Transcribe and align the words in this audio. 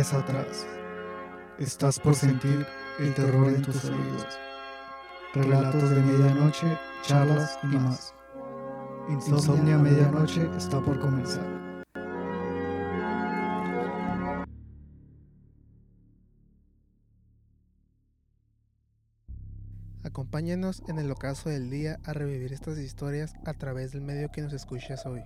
Atrás. 0.00 0.66
Estás 1.58 2.00
por 2.00 2.14
sentir 2.14 2.66
el 2.98 3.12
terror 3.12 3.48
en 3.48 3.60
tus 3.60 3.84
oídos. 3.84 4.38
Relatos 5.34 5.90
de 5.90 6.00
medianoche, 6.00 6.66
charlas 7.02 7.58
y 7.64 7.66
más. 7.66 8.14
Insomnia 9.10 9.76
Medianoche 9.76 10.48
está 10.56 10.80
por 10.80 10.98
comenzar. 11.00 11.44
Acompáñanos 20.02 20.82
en 20.88 20.98
el 20.98 21.10
ocaso 21.10 21.50
del 21.50 21.68
día 21.68 22.00
a 22.04 22.14
revivir 22.14 22.54
estas 22.54 22.78
historias 22.78 23.34
a 23.44 23.52
través 23.52 23.92
del 23.92 24.00
medio 24.00 24.30
que 24.32 24.40
nos 24.40 24.54
escuchas 24.54 25.04
hoy. 25.04 25.20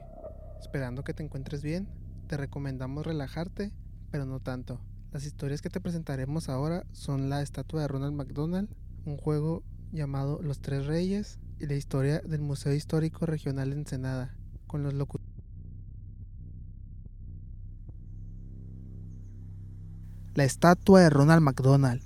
Esperando 0.61 1.05
que 1.05 1.15
te 1.15 1.23
encuentres 1.23 1.63
bien, 1.63 1.89
te 2.27 2.37
recomendamos 2.37 3.07
relajarte, 3.07 3.71
pero 4.15 4.27
no 4.27 4.39
tanto. 4.39 4.79
Las 5.11 5.25
historias 5.25 5.61
que 5.61 5.71
te 5.71 5.81
presentaremos 5.81 6.49
ahora 6.49 6.87
son 6.93 7.29
la 7.29 7.43
estatua 7.43 7.81
de 7.81 7.89
Ronald 7.89 8.15
McDonald, 8.15 8.69
un 9.07 9.17
juego 9.17 9.65
llamado 9.91 10.41
Los 10.41 10.61
Tres 10.61 10.87
Reyes 10.87 11.41
y 11.59 11.67
la 11.67 11.75
historia 11.75 12.21
del 12.21 12.41
Museo 12.41 12.73
Histórico 12.73 13.27
Regional 13.27 13.71
de 13.71 13.77
Ensenada, 13.77 14.33
con 14.69 14.85
los 14.85 14.95
locutores. 14.95 15.35
La 20.37 20.45
estatua 20.45 21.01
de 21.01 21.11
Ronald 21.11 21.43
McDonald. 21.43 22.01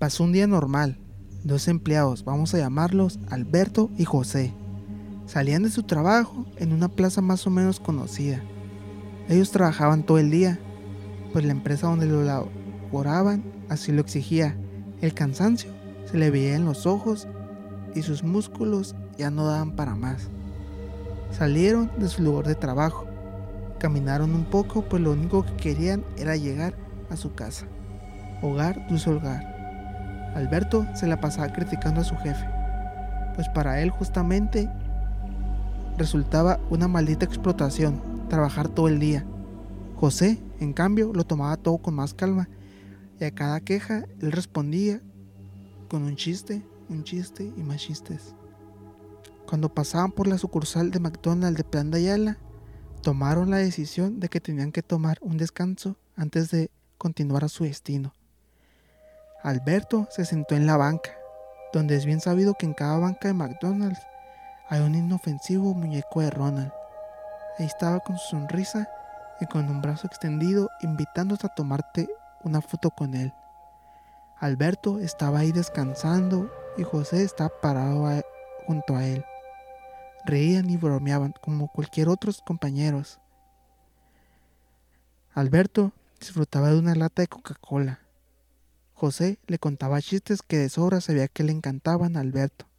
Pasó 0.00 0.24
un 0.24 0.32
día 0.32 0.48
normal. 0.48 0.98
Dos 1.44 1.68
empleados, 1.68 2.24
vamos 2.24 2.54
a 2.54 2.58
llamarlos 2.58 3.20
Alberto 3.28 3.88
y 3.96 4.04
José, 4.04 4.52
salían 5.26 5.62
de 5.62 5.70
su 5.70 5.84
trabajo 5.84 6.44
en 6.56 6.72
una 6.72 6.88
plaza 6.88 7.20
más 7.20 7.46
o 7.46 7.50
menos 7.50 7.78
conocida. 7.78 8.42
Ellos 9.28 9.52
trabajaban 9.52 10.04
todo 10.04 10.18
el 10.18 10.32
día, 10.32 10.58
pues 11.32 11.44
la 11.44 11.52
empresa 11.52 11.86
donde 11.86 12.06
lo 12.06 12.22
laboraban 12.22 13.42
así 13.68 13.92
lo 13.92 14.00
exigía. 14.00 14.56
El 15.00 15.14
cansancio 15.14 15.70
se 16.10 16.18
le 16.18 16.30
veía 16.30 16.56
en 16.56 16.64
los 16.64 16.86
ojos 16.86 17.28
y 17.94 18.02
sus 18.02 18.22
músculos 18.22 18.94
ya 19.16 19.30
no 19.30 19.46
daban 19.46 19.72
para 19.72 19.94
más. 19.94 20.28
Salieron 21.30 21.90
de 21.98 22.08
su 22.08 22.22
lugar 22.22 22.46
de 22.46 22.54
trabajo, 22.54 23.06
caminaron 23.78 24.34
un 24.34 24.44
poco, 24.44 24.82
pues 24.82 25.02
lo 25.02 25.12
único 25.12 25.44
que 25.44 25.56
querían 25.56 26.04
era 26.16 26.36
llegar 26.36 26.74
a 27.10 27.16
su 27.16 27.34
casa. 27.34 27.66
Hogar, 28.42 28.86
dulce 28.88 29.10
hogar. 29.10 30.32
Alberto 30.34 30.86
se 30.94 31.06
la 31.06 31.20
pasaba 31.20 31.52
criticando 31.52 32.00
a 32.00 32.04
su 32.04 32.16
jefe, 32.16 32.46
pues 33.34 33.48
para 33.48 33.80
él 33.80 33.90
justamente 33.90 34.68
resultaba 35.98 36.58
una 36.70 36.88
maldita 36.88 37.26
explotación 37.26 38.00
trabajar 38.28 38.68
todo 38.68 38.88
el 38.88 38.98
día. 38.98 39.24
José, 40.00 40.38
en 40.60 40.72
cambio, 40.72 41.12
lo 41.12 41.24
tomaba 41.26 41.58
todo 41.58 41.76
con 41.76 41.94
más 41.94 42.14
calma 42.14 42.48
y 43.20 43.24
a 43.24 43.34
cada 43.34 43.60
queja 43.60 44.06
él 44.22 44.32
respondía 44.32 45.02
con 45.90 46.04
un 46.04 46.16
chiste, 46.16 46.62
un 46.88 47.04
chiste 47.04 47.52
y 47.54 47.62
más 47.62 47.82
chistes. 47.82 48.34
Cuando 49.46 49.74
pasaban 49.74 50.10
por 50.12 50.26
la 50.26 50.38
sucursal 50.38 50.90
de 50.90 51.00
McDonald's 51.00 51.58
de 51.58 51.64
Plan 51.64 51.90
de 51.90 51.98
Ayala, 51.98 52.38
tomaron 53.02 53.50
la 53.50 53.58
decisión 53.58 54.20
de 54.20 54.30
que 54.30 54.40
tenían 54.40 54.72
que 54.72 54.82
tomar 54.82 55.18
un 55.20 55.36
descanso 55.36 55.96
antes 56.16 56.50
de 56.50 56.70
continuar 56.96 57.44
a 57.44 57.50
su 57.50 57.64
destino. 57.64 58.14
Alberto 59.42 60.08
se 60.10 60.24
sentó 60.24 60.54
en 60.54 60.66
la 60.66 60.78
banca, 60.78 61.10
donde 61.74 61.96
es 61.96 62.06
bien 62.06 62.20
sabido 62.22 62.54
que 62.54 62.64
en 62.64 62.72
cada 62.72 62.98
banca 62.98 63.28
de 63.28 63.34
McDonald's 63.34 64.00
hay 64.70 64.80
un 64.80 64.94
inofensivo 64.94 65.74
muñeco 65.74 66.22
de 66.22 66.30
Ronald. 66.30 66.72
Ahí 67.58 67.66
estaba 67.66 68.00
con 68.00 68.16
su 68.16 68.30
sonrisa 68.30 68.88
y 69.40 69.46
con 69.46 69.68
un 69.68 69.80
brazo 69.80 70.06
extendido 70.06 70.68
invitándote 70.80 71.46
a 71.46 71.54
tomarte 71.54 72.08
una 72.42 72.60
foto 72.60 72.90
con 72.90 73.14
él. 73.14 73.32
Alberto 74.38 74.98
estaba 74.98 75.40
ahí 75.40 75.52
descansando 75.52 76.50
y 76.76 76.82
José 76.82 77.22
estaba 77.22 77.50
parado 77.60 78.08
junto 78.66 78.96
a 78.96 79.06
él. 79.06 79.24
Reían 80.24 80.70
y 80.70 80.76
bromeaban 80.76 81.34
como 81.40 81.68
cualquier 81.68 82.08
otros 82.08 82.42
compañeros. 82.42 83.18
Alberto 85.34 85.92
disfrutaba 86.18 86.68
de 86.68 86.78
una 86.78 86.94
lata 86.94 87.22
de 87.22 87.28
Coca-Cola. 87.28 88.00
José 88.94 89.38
le 89.46 89.58
contaba 89.58 90.02
chistes 90.02 90.42
que 90.42 90.58
de 90.58 90.68
sobra 90.68 91.00
sabía 91.00 91.28
que 91.28 91.44
le 91.44 91.52
encantaban 91.52 92.16
a 92.16 92.20
Alberto 92.20 92.70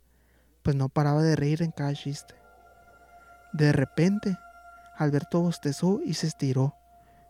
pues 0.61 0.75
no 0.75 0.89
paraba 0.89 1.21
de 1.21 1.35
reír 1.35 1.61
en 1.63 1.71
cada 1.71 1.93
chiste. 1.93 2.35
De 3.53 3.71
repente, 3.71 4.37
Alberto 5.01 5.41
bostezó 5.41 5.99
y 6.05 6.13
se 6.13 6.27
estiró. 6.27 6.75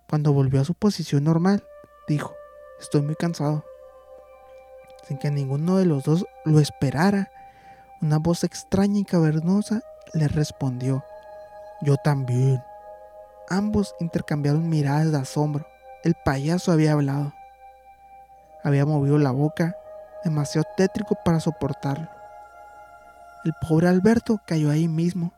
Cuando 0.10 0.34
volvió 0.34 0.60
a 0.60 0.66
su 0.66 0.74
posición 0.74 1.24
normal, 1.24 1.64
dijo, 2.06 2.34
estoy 2.82 3.02
muy 3.02 3.16
cansado. 3.16 3.64
Sin 5.08 5.18
que 5.18 5.32
ninguno 5.32 5.78
de 5.78 5.86
los 5.86 6.04
dos 6.04 6.26
lo 6.44 6.60
esperara, 6.60 7.32
una 8.02 8.18
voz 8.18 8.44
extraña 8.44 9.00
y 9.00 9.06
cavernosa 9.06 9.84
le 10.14 10.28
respondió, 10.28 11.06
yo 11.82 11.96
también. 11.96 12.62
Ambos 13.48 13.96
intercambiaron 14.02 14.68
miradas 14.68 15.12
de 15.12 15.20
asombro. 15.20 15.66
El 16.04 16.16
payaso 16.26 16.74
había 16.74 16.92
hablado. 16.92 17.34
Había 18.64 18.86
movido 18.86 19.18
la 19.18 19.32
boca, 19.32 19.78
demasiado 20.26 20.68
tétrico 20.76 21.16
para 21.24 21.40
soportarlo. 21.40 22.10
El 23.46 23.54
pobre 23.66 23.88
Alberto 23.88 24.42
cayó 24.46 24.70
ahí 24.70 24.88
mismo, 24.88 25.34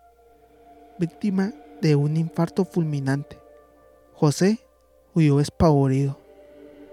víctima 0.98 1.54
de 1.84 1.98
un 1.98 2.16
infarto 2.16 2.64
fulminante. 2.64 3.38
José 4.14 4.66
huyó 5.14 5.42
espavorido. 5.42 6.18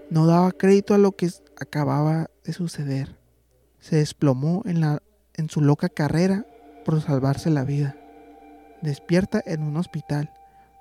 No 0.09 0.27
daba 0.27 0.51
crédito 0.51 0.93
a 0.93 0.97
lo 0.97 1.13
que 1.13 1.31
acababa 1.55 2.29
de 2.43 2.51
suceder. 2.51 3.17
Se 3.79 3.95
desplomó 3.95 4.63
en, 4.65 4.81
la, 4.81 5.01
en 5.35 5.49
su 5.49 5.61
loca 5.61 5.87
carrera 5.87 6.45
por 6.83 7.01
salvarse 7.01 7.49
la 7.49 7.63
vida. 7.63 7.95
Despierta 8.81 9.41
en 9.45 9.63
un 9.63 9.77
hospital. 9.77 10.33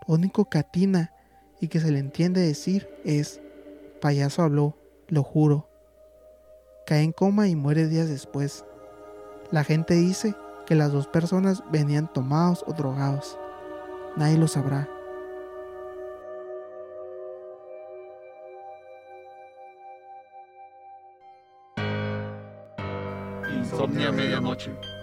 Lo 0.09 0.15
único 0.15 0.47
que 0.47 0.59
atina 0.59 1.13
y 1.61 1.69
que 1.69 1.79
se 1.79 1.93
le 1.93 2.01
entiende 2.01 2.41
decir 2.41 2.89
es, 3.05 3.41
payaso 4.01 4.43
habló, 4.43 4.77
lo 5.07 5.23
juro. 5.23 5.69
Cae 6.85 7.05
en 7.05 7.13
coma 7.13 7.47
y 7.47 7.55
muere 7.55 7.87
días 7.87 8.09
después. 8.09 8.65
La 9.53 9.63
gente 9.63 9.95
dice 9.95 10.35
que 10.67 10.75
las 10.75 10.91
dos 10.91 11.07
personas 11.07 11.63
venían 11.71 12.13
tomados 12.13 12.65
o 12.67 12.73
drogados. 12.73 13.39
Nadie 14.17 14.39
lo 14.39 14.47
sabrá. 14.47 14.89
Insomnia 23.53 24.11
Medianoche. 24.13 25.00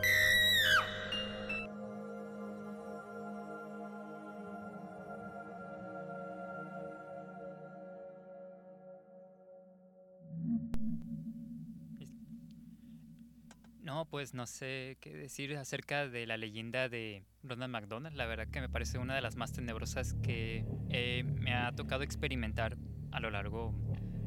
Pues 14.10 14.34
no 14.34 14.48
sé 14.48 14.98
qué 15.02 15.14
decir 15.16 15.56
acerca 15.58 16.08
de 16.08 16.26
la 16.26 16.38
leyenda 16.38 16.90
de 16.90 17.24
Ronald 17.44 17.72
McDonald. 17.72 18.16
La 18.16 18.26
verdad 18.26 18.48
que 18.48 18.62
me 18.62 18.70
parece 18.70 18.98
una 18.98 19.16
de 19.16 19.22
las 19.22 19.36
más 19.36 19.54
tenebrosas 19.54 20.14
que 20.24 20.66
eh, 20.90 21.24
me 21.24 21.54
ha 21.54 21.72
tocado 21.74 22.04
experimentar 22.04 22.78
a 23.12 23.20
lo 23.20 23.30
largo 23.30 23.74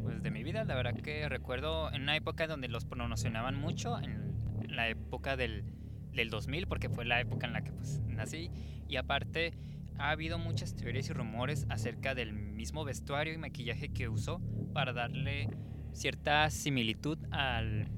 pues, 0.03 0.23
de 0.23 0.31
mi 0.31 0.43
vida. 0.43 0.65
La 0.65 0.75
verdad 0.75 0.95
que 0.95 1.29
recuerdo 1.29 1.93
en 1.93 2.03
una 2.03 2.17
época 2.17 2.47
donde 2.47 2.69
los 2.69 2.85
promocionaban 2.85 3.55
mucho, 3.55 3.99
en 3.99 4.35
la 4.69 4.89
época 4.89 5.37
del, 5.37 5.65
del 6.13 6.31
2000, 6.31 6.67
porque 6.67 6.89
fue 6.89 7.05
la 7.05 7.21
época 7.21 7.47
en 7.47 7.53
la 7.53 7.63
que 7.63 7.73
pues, 7.73 8.01
nací. 8.07 8.51
Y 8.89 8.97
aparte 8.97 9.55
ha 9.99 10.11
habido 10.11 10.39
muchas 10.39 10.75
teorías 10.75 11.09
y 11.11 11.13
rumores 11.13 11.67
acerca 11.69 12.15
del 12.15 12.33
mismo 12.33 12.85
vestuario 12.85 13.35
y 13.35 13.39
maquillaje 13.39 13.91
que 13.91 14.09
usó 14.09 14.41
para 14.73 14.93
darle 14.93 15.49
cierta 15.93 16.49
similitud 16.51 17.19
al 17.31 17.89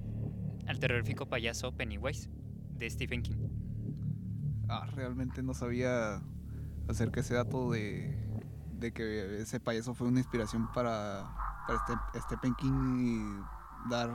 al 0.67 0.79
terrorífico 0.79 1.27
payaso 1.27 1.73
Pennywise 1.73 2.29
de 2.79 2.89
Stephen 2.91 3.23
King. 3.23 3.37
Ah, 4.69 4.87
realmente 4.95 5.43
no 5.43 5.55
sabía 5.55 6.23
acerca 6.89 7.17
de 7.17 7.21
ese 7.21 7.35
dato 7.35 7.71
de, 7.71 8.17
de 8.79 8.93
que 8.93 9.41
ese 9.41 9.61
payaso 9.61 9.95
fue 9.95 10.09
una 10.09 10.21
inspiración 10.21 10.71
para, 10.73 11.33
para 11.67 11.79
este, 12.15 12.21
Stephen 12.21 12.55
King 12.55 12.99
y 13.01 13.91
dar 13.91 14.11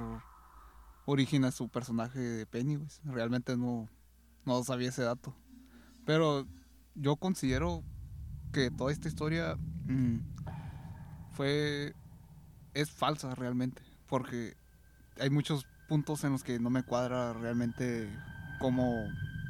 origen 1.06 1.46
a 1.46 1.52
su 1.52 1.70
personaje 1.70 2.20
de 2.20 2.46
Pennywise. 2.46 3.02
Realmente 3.06 3.56
no, 3.56 3.88
no 4.46 4.64
sabía 4.64 4.90
ese 4.90 5.04
dato. 5.04 5.36
Pero 6.06 6.48
yo 6.96 7.16
considero 7.16 7.84
que 8.52 8.72
toda 8.72 8.92
esta 8.92 9.08
historia 9.08 9.56
mm, 9.86 10.20
fue 11.32 11.94
es 12.74 12.92
falsa 12.92 13.34
realmente 13.36 13.82
porque 14.08 14.56
hay 15.20 15.30
muchos 15.30 15.66
puntos 15.88 16.24
en 16.24 16.34
los 16.34 16.44
que 16.44 16.60
no 16.60 16.70
me 16.70 16.84
cuadra 16.84 17.34
realmente 17.34 18.10
cómo 18.60 19.08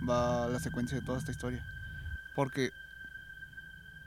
va 0.08 0.48
la 0.48 0.60
secuencia 0.60 1.00
de 1.00 1.06
toda 1.06 1.20
esta 1.20 1.32
historia. 1.32 1.64
Porque 2.36 2.70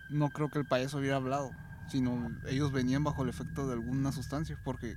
no 0.09 0.31
creo 0.31 0.49
que 0.49 0.59
el 0.59 0.67
payaso 0.67 0.99
hubiera 0.99 1.17
hablado. 1.17 1.51
sino 1.89 2.31
ellos 2.47 2.71
venían 2.71 3.03
bajo 3.03 3.25
el 3.25 3.29
efecto 3.29 3.67
de 3.67 3.73
alguna 3.73 4.13
sustancia, 4.13 4.57
porque 4.63 4.97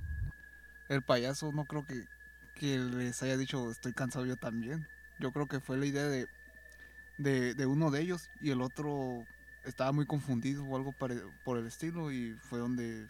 el 0.88 1.02
payaso 1.02 1.50
no 1.52 1.64
creo 1.64 1.84
que, 1.84 2.04
que 2.54 2.78
les 2.78 3.20
haya 3.22 3.36
dicho 3.36 3.70
estoy 3.70 3.92
cansado 3.92 4.26
yo 4.26 4.36
también. 4.36 4.86
Yo 5.18 5.32
creo 5.32 5.48
que 5.48 5.60
fue 5.60 5.76
la 5.76 5.86
idea 5.86 6.04
de, 6.04 6.28
de, 7.18 7.66
uno 7.66 7.90
de 7.90 8.00
ellos 8.00 8.30
y 8.40 8.50
el 8.50 8.62
otro 8.62 9.24
estaba 9.64 9.90
muy 9.92 10.06
confundido 10.06 10.64
o 10.64 10.76
algo 10.76 10.92
por 10.92 11.58
el 11.58 11.66
estilo 11.66 12.12
y 12.12 12.34
fue 12.34 12.60
donde 12.60 13.08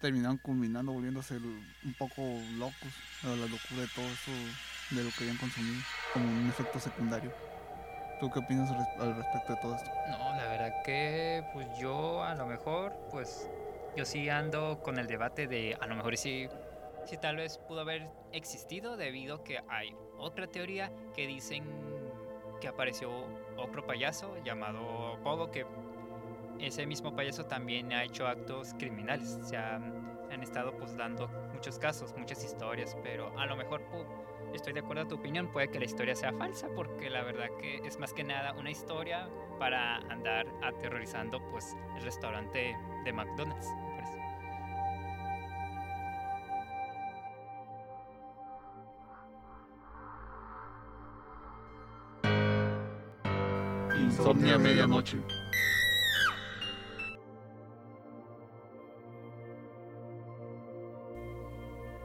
terminaron 0.00 0.38
culminando, 0.38 0.92
volviéndose 0.92 1.36
un 1.36 1.94
poco 1.98 2.22
locos, 2.58 2.92
a 3.24 3.28
la 3.28 3.46
locura 3.46 3.82
de 3.82 3.88
todo 3.94 4.04
eso 4.06 4.30
de 4.90 5.02
lo 5.04 5.10
que 5.10 5.24
habían 5.24 5.36
consumido, 5.38 5.80
como 6.12 6.28
un 6.28 6.48
efecto 6.48 6.78
secundario. 6.78 7.32
¿Tú 8.20 8.30
qué 8.30 8.38
opinas 8.38 8.70
al 8.70 8.78
res- 8.78 9.00
al 9.00 9.16
respecto 9.16 9.54
de 9.54 9.60
todo 9.60 9.74
esto? 9.76 9.90
No, 10.10 10.18
la 10.36 10.46
verdad 10.48 10.82
que 10.84 11.44
pues 11.52 11.66
yo 11.78 12.22
a 12.22 12.34
lo 12.34 12.46
mejor, 12.46 12.94
pues 13.10 13.48
yo 13.96 14.04
sí 14.04 14.28
ando 14.28 14.80
con 14.82 14.98
el 14.98 15.06
debate 15.06 15.46
de 15.46 15.76
a 15.80 15.86
lo 15.86 15.96
mejor 15.96 16.16
sí, 16.16 16.48
sí 17.06 17.16
tal 17.18 17.36
vez 17.36 17.58
pudo 17.58 17.80
haber 17.80 18.08
existido 18.32 18.96
debido 18.96 19.42
que 19.44 19.60
hay 19.68 19.94
otra 20.18 20.46
teoría 20.46 20.90
que 21.14 21.26
dicen 21.26 21.64
que 22.60 22.68
apareció 22.68 23.10
otro 23.58 23.86
payaso 23.86 24.34
llamado 24.44 25.18
Pogo 25.22 25.50
que 25.50 25.66
ese 26.60 26.86
mismo 26.86 27.14
payaso 27.14 27.44
también 27.44 27.92
ha 27.92 28.04
hecho 28.04 28.26
actos 28.26 28.74
criminales. 28.78 29.38
Se 29.42 29.56
han, 29.56 30.04
estado 30.42 30.76
pues 30.76 30.94
dando 30.96 31.28
muchos 31.54 31.78
casos, 31.78 32.14
muchas 32.16 32.44
historias, 32.44 32.94
pero 33.02 33.36
a 33.38 33.46
lo 33.46 33.56
mejor 33.56 33.82
estoy 34.52 34.74
de 34.74 34.80
acuerdo 34.80 35.04
a 35.04 35.08
tu 35.08 35.14
opinión, 35.14 35.50
puede 35.50 35.68
que 35.68 35.78
la 35.78 35.86
historia 35.86 36.14
sea 36.14 36.30
falsa, 36.34 36.68
porque 36.76 37.08
la 37.08 37.22
verdad 37.22 37.48
que 37.58 37.76
es 37.76 37.98
más 37.98 38.12
que 38.12 38.22
nada 38.22 38.52
una 38.52 38.70
historia 38.70 39.30
para 39.58 39.96
andar 40.10 40.46
aterrorizando 40.62 41.40
pues 41.50 41.74
el 41.96 42.02
restaurante 42.02 42.76
de 43.04 43.12
McDonald's. 43.14 43.66
Insomnia 53.98 54.58
Medianoche. 54.58 55.45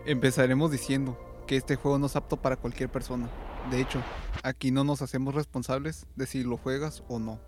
Empezaremos 0.06 0.72
diciendo 0.72 1.18
que 1.46 1.58
este 1.58 1.76
juego 1.76 2.00
no 2.00 2.08
es 2.08 2.16
apto 2.16 2.38
para 2.38 2.58
cualquier 2.58 2.90
persona. 2.90 3.30
De 3.70 3.80
hecho, 3.80 4.02
aquí 4.44 4.72
no 4.72 4.84
nos 4.84 5.02
hacemos 5.02 5.36
responsables 5.36 6.08
de 6.16 6.26
si 6.26 6.44
lo 6.44 6.58
juegas 6.58 7.04
o 7.08 7.20
no. 7.20 7.40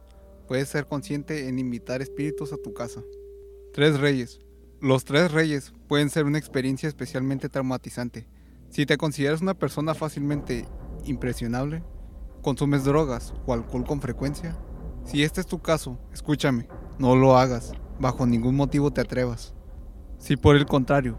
Puedes 0.48 0.70
ser 0.70 0.86
consciente 0.86 1.48
en 1.48 1.58
invitar 1.58 2.02
espíritus 2.02 2.54
a 2.54 2.58
tu 2.58 2.74
casa. 2.74 3.02
Tres 3.74 4.00
Reyes. 4.00 4.40
Los 4.82 5.04
Tres 5.06 5.32
Reyes 5.32 5.74
pueden 5.88 6.10
ser 6.10 6.26
una 6.26 6.38
experiencia 6.38 6.88
especialmente 6.88 7.50
traumatizante. 7.50 8.28
Si 8.70 8.86
te 8.86 8.98
consideras 8.98 9.42
una 9.42 9.54
persona 9.54 9.96
fácilmente 9.96 10.68
impresionable, 11.06 11.84
consumes 12.42 12.84
drogas 12.84 13.34
o 13.48 13.54
alcohol 13.54 13.86
con 13.86 14.02
frecuencia, 14.02 14.56
si 15.06 15.24
este 15.24 15.42
es 15.42 15.48
tu 15.48 15.60
caso, 15.60 15.98
escúchame, 16.14 16.68
no 17.00 17.16
lo 17.16 17.38
hagas, 17.38 17.72
bajo 18.00 18.26
ningún 18.26 18.56
motivo 18.56 18.92
te 18.92 19.02
atrevas. 19.02 19.54
Si 20.18 20.38
por 20.38 20.56
el 20.56 20.66
contrario, 20.66 21.18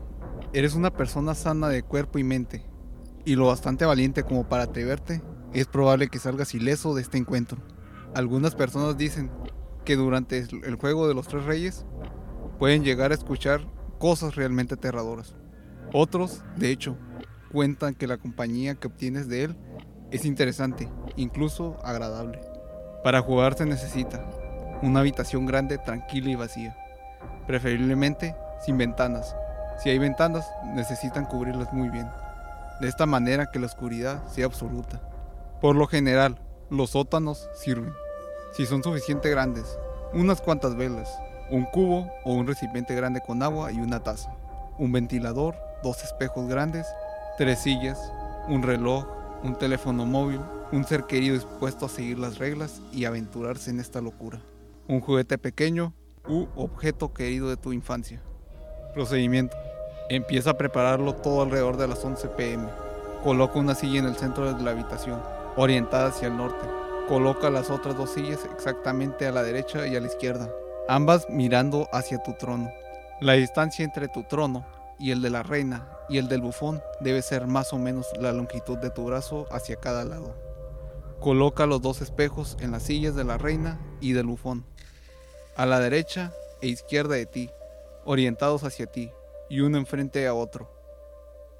eres 0.55 0.77
una 0.77 0.93
persona 0.93 1.35
sana 1.35 1.69
de 1.69 1.83
cuerpo 1.83 2.21
y 2.21 2.25
mente, 2.25 2.65
y 3.25 3.35
lo 3.35 3.47
bastante 3.47 3.85
valiente 3.85 4.23
como 4.23 4.49
para 4.49 4.62
atreverte, 4.62 5.21
es 5.53 5.67
probable 5.67 6.06
que 6.06 6.21
salgas 6.21 6.55
ileso 6.55 6.95
de 6.95 7.03
este 7.03 7.19
encuentro. 7.19 7.59
Algunas 8.15 8.55
personas 8.55 8.97
dicen 8.97 9.33
que 9.85 9.97
durante 9.97 10.39
el 10.39 10.77
juego 10.77 11.09
de 11.09 11.15
los 11.15 11.27
tres 11.27 11.45
reyes 11.45 11.85
pueden 12.61 12.85
llegar 12.85 13.11
a 13.11 13.15
escuchar 13.15 13.67
cosas 13.99 14.37
realmente 14.37 14.75
aterradoras. 14.75 15.35
Otros, 15.93 16.43
de 16.57 16.71
hecho, 16.71 16.97
cuentan 17.50 17.97
que 17.97 18.07
la 18.07 18.19
compañía 18.19 18.77
que 18.77 18.87
obtienes 18.87 19.29
de 19.29 19.45
él 19.45 19.57
es 20.12 20.25
interesante, 20.25 20.89
incluso 21.17 21.79
agradable. 21.85 22.41
Para 23.03 23.23
jugar 23.23 23.55
se 23.55 23.67
necesita 23.67 24.31
una 24.83 25.00
habitación 25.00 25.47
grande, 25.47 25.79
tranquila 25.79 26.31
y 26.31 26.37
vacía, 26.37 26.77
preferiblemente 27.49 28.37
sin 28.65 28.79
ventanas. 28.79 29.35
Si 29.82 29.91
hay 29.91 29.99
ventanas, 29.99 30.49
necesitan 30.65 31.26
cubrirlas 31.26 31.73
muy 31.73 31.88
bien, 31.88 32.09
de 32.81 32.88
esta 32.88 33.06
manera 33.06 33.50
que 33.50 33.59
la 33.59 33.67
oscuridad 33.67 34.26
sea 34.29 34.47
absoluta. 34.47 35.00
Por 35.61 35.76
lo 35.76 35.87
general, 35.87 36.38
los 36.71 36.91
sótanos 36.91 37.49
sirven, 37.55 37.93
si 38.53 38.67
son 38.67 38.82
suficientemente 38.82 39.31
grandes, 39.31 39.79
unas 40.12 40.41
cuantas 40.41 40.76
velas, 40.76 41.11
un 41.50 41.65
cubo 41.65 42.09
o 42.25 42.35
un 42.35 42.47
recipiente 42.47 42.94
grande 42.94 43.21
con 43.21 43.43
agua 43.43 43.73
y 43.73 43.81
una 43.81 44.00
taza, 44.00 44.35
un 44.79 44.93
ventilador, 44.93 45.56
dos 45.82 46.03
espejos 46.05 46.49
grandes, 46.49 46.87
tres 47.37 47.59
sillas, 47.59 48.12
un 48.49 48.62
reloj, 48.62 49.06
un 49.43 49.56
teléfono 49.56 50.06
móvil, 50.06 50.41
un 50.73 50.85
ser 50.85 51.05
querido 51.05 51.35
dispuesto 51.35 51.87
a 51.87 51.88
seguir 51.88 52.19
las 52.19 52.38
reglas 52.38 52.81
y 52.93 53.05
aventurarse 53.05 53.71
en 53.71 53.81
esta 53.81 54.00
locura, 54.00 54.41
un 54.88 55.00
juguete 55.00 55.37
pequeño 55.38 55.93
u 56.29 56.47
objeto 56.56 57.12
querido 57.12 57.49
de 57.49 57.56
tu 57.56 57.73
infancia. 57.73 58.23
Procedimiento. 58.94 59.63
Empieza 60.11 60.51
a 60.51 60.59
prepararlo 60.59 61.15
todo 61.15 61.43
alrededor 61.43 61.79
de 61.79 61.89
las 61.89 62.05
11 62.05 62.29
pm. 62.29 62.69
Coloca 63.23 63.59
una 63.59 63.75
silla 63.75 64.01
en 64.01 64.05
el 64.05 64.17
centro 64.17 64.53
de 64.53 64.62
la 64.62 64.73
habitación, 64.73 65.19
orientada 65.56 66.09
hacia 66.09 66.29
el 66.29 66.37
norte. 66.37 66.67
Coloca 67.09 67.49
las 67.49 67.71
otras 67.71 67.97
dos 67.97 68.11
sillas 68.11 68.41
exactamente 68.55 69.27
a 69.27 69.33
la 69.33 69.43
derecha 69.43 69.87
y 69.87 69.97
a 69.97 70.01
la 70.01 70.06
izquierda, 70.06 70.51
ambas 70.89 71.27
mirando 71.31 71.89
hacia 71.91 72.23
tu 72.23 72.35
trono. 72.35 72.71
La 73.23 73.33
distancia 73.33 73.83
entre 73.83 74.09
tu 74.09 74.25
trono 74.25 74.67
y 74.99 75.11
el 75.11 75.23
de 75.23 75.31
la 75.31 75.43
reina 75.43 75.89
y 76.11 76.19
el 76.19 76.29
del 76.29 76.43
bufón 76.43 76.83
debe 77.00 77.23
ser 77.23 77.47
más 77.47 77.73
o 77.73 77.79
menos 77.79 78.07
la 78.21 78.33
longitud 78.33 78.77
de 78.77 78.91
tu 78.91 79.07
brazo 79.07 79.47
hacia 79.50 79.77
cada 79.77 80.05
lado. 80.05 80.37
Coloca 81.19 81.65
los 81.65 81.81
dos 81.81 82.03
espejos 82.03 82.59
en 82.61 82.73
las 82.73 82.83
sillas 82.83 83.15
de 83.15 83.25
la 83.25 83.39
reina 83.39 83.81
y 84.03 84.12
del 84.12 84.27
bufón, 84.27 84.67
a 85.57 85.65
la 85.65 85.81
derecha 85.81 86.31
e 86.61 86.69
izquierda 86.69 87.15
de 87.15 87.25
ti, 87.25 87.50
orientados 88.05 88.65
hacia 88.65 88.85
ti, 88.85 89.11
y 89.55 89.61
uno 89.61 89.79
enfrente 89.79 90.27
a 90.27 90.35
otro. 90.35 90.69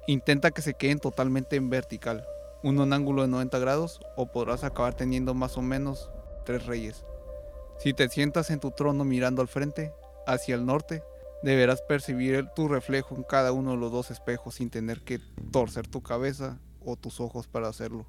Intenta 0.05 0.51
que 0.51 0.61
se 0.61 0.73
queden 0.73 0.99
totalmente 0.99 1.55
en 1.55 1.69
vertical, 1.69 2.27
uno 2.61 2.83
en 2.83 2.91
ángulo 2.91 3.21
de 3.21 3.29
90 3.29 3.57
grados, 3.59 4.01
o 4.17 4.33
podrás 4.33 4.65
acabar 4.65 4.95
teniendo 4.95 5.33
más 5.33 5.57
o 5.57 5.61
menos 5.61 6.11
tres 6.45 6.65
reyes. 6.65 7.05
Si 7.79 7.93
te 7.93 8.09
sientas 8.09 8.51
en 8.51 8.59
tu 8.59 8.71
trono 8.71 9.05
mirando 9.05 9.41
al 9.41 9.47
frente, 9.47 9.93
hacia 10.27 10.55
el 10.55 10.65
norte, 10.65 11.03
deberás 11.41 11.81
percibir 11.83 12.49
tu 12.53 12.67
reflejo 12.67 13.15
en 13.15 13.23
cada 13.23 13.53
uno 13.53 13.71
de 13.71 13.77
los 13.77 13.93
dos 13.93 14.11
espejos 14.11 14.55
sin 14.55 14.69
tener 14.69 15.01
que 15.01 15.19
torcer 15.53 15.87
tu 15.87 16.03
cabeza 16.03 16.59
o 16.83 16.97
tus 16.97 17.21
ojos 17.21 17.47
para 17.47 17.69
hacerlo. 17.69 18.05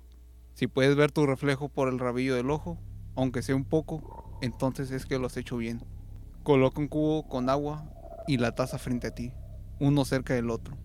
Si 0.55 0.67
puedes 0.67 0.97
ver 0.97 1.13
tu 1.13 1.27
reflejo 1.27 1.69
por 1.69 1.89
el 1.89 2.01
rabillo 2.01 2.35
del 2.35 2.51
ojo, 2.51 2.77
aunque 3.15 3.41
sea 3.41 3.55
un 3.55 3.65
poco, 3.65 4.37
entonces 4.43 4.91
es 4.91 5.07
que 5.07 5.21
lo 5.21 5.29
has 5.29 5.37
hecho 5.37 5.57
bien. 5.59 5.85
Coloca 6.43 6.81
un 6.81 6.89
cubo 6.89 7.29
con 7.29 7.49
agua 7.49 7.89
y 8.27 8.39
la 8.39 8.53
taza 8.53 8.79
frente 8.79 9.07
a 9.07 9.15
ti, 9.15 9.33
uno 9.79 10.05
cerca 10.05 10.35
del 10.35 10.51
otro. 10.51 10.77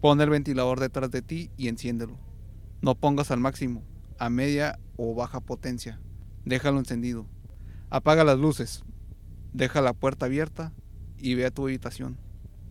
Pon 0.00 0.20
el 0.20 0.30
ventilador 0.30 0.80
detrás 0.80 1.10
de 1.10 1.22
ti 1.22 1.50
y 1.56 1.68
enciéndelo. 1.68 2.18
No 2.82 2.94
pongas 2.94 3.30
al 3.30 3.40
máximo, 3.40 3.82
a 4.18 4.30
media 4.30 4.78
o 4.96 5.14
baja 5.14 5.40
potencia. 5.40 6.00
Déjalo 6.44 6.78
encendido. 6.78 7.26
Apaga 7.90 8.24
las 8.24 8.38
luces. 8.38 8.84
Deja 9.52 9.80
la 9.80 9.94
puerta 9.94 10.26
abierta 10.26 10.72
y 11.18 11.34
ve 11.34 11.46
a 11.46 11.50
tu 11.50 11.64
habitación. 11.64 12.18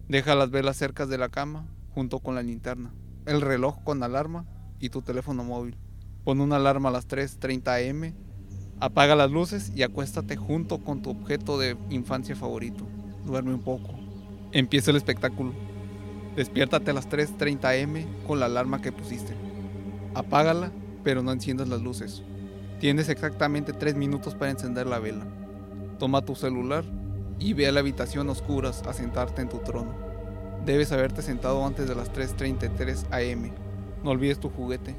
Deja 0.07 0.35
las 0.35 0.51
velas 0.51 0.77
cerca 0.77 1.05
de 1.05 1.17
la 1.17 1.29
cama 1.29 1.67
junto 1.95 2.19
con 2.19 2.35
la 2.35 2.43
linterna, 2.43 2.93
el 3.25 3.41
reloj 3.41 3.83
con 3.83 4.03
alarma 4.03 4.45
y 4.79 4.89
tu 4.89 5.01
teléfono 5.01 5.43
móvil. 5.43 5.77
Pon 6.23 6.41
una 6.41 6.57
alarma 6.57 6.89
a 6.89 6.91
las 6.91 7.07
3.30 7.07 7.89
am. 7.89 8.13
Apaga 8.79 9.15
las 9.15 9.31
luces 9.31 9.71
y 9.75 9.83
acuéstate 9.83 10.35
junto 10.35 10.83
con 10.83 11.01
tu 11.01 11.09
objeto 11.09 11.57
de 11.57 11.77
infancia 11.89 12.35
favorito. 12.35 12.85
Duerme 13.25 13.53
un 13.53 13.61
poco. 13.61 14.04
Empieza 14.55 14.91
el 14.91 14.95
espectáculo. 14.95 15.51
Despiértate 16.37 16.91
a 16.91 16.93
las 16.93 17.09
3.30 17.09 17.83
am 17.83 18.25
con 18.25 18.39
la 18.39 18.45
alarma 18.45 18.81
que 18.81 18.93
pusiste. 18.93 19.33
Apágala, 20.13 20.71
pero 21.03 21.21
no 21.21 21.33
enciendas 21.33 21.67
las 21.67 21.81
luces. 21.81 22.23
Tienes 22.79 23.09
exactamente 23.09 23.73
3 23.73 23.95
minutos 23.95 24.33
para 24.33 24.51
encender 24.51 24.87
la 24.87 24.99
vela. 24.99 25.25
Toma 25.99 26.23
tu 26.23 26.35
celular 26.35 26.85
y 27.37 27.51
ve 27.51 27.67
a 27.67 27.73
la 27.73 27.81
habitación 27.81 28.29
a 28.29 28.31
oscuras 28.31 28.81
a 28.87 28.93
sentarte 28.93 29.41
en 29.41 29.49
tu 29.49 29.57
trono. 29.57 29.91
Debes 30.65 30.93
haberte 30.93 31.21
sentado 31.21 31.65
antes 31.65 31.89
de 31.89 31.95
las 31.95 32.13
3.33 32.13 33.07
am. 33.11 33.51
No 34.05 34.11
olvides 34.11 34.39
tu 34.39 34.49
juguete. 34.49 34.95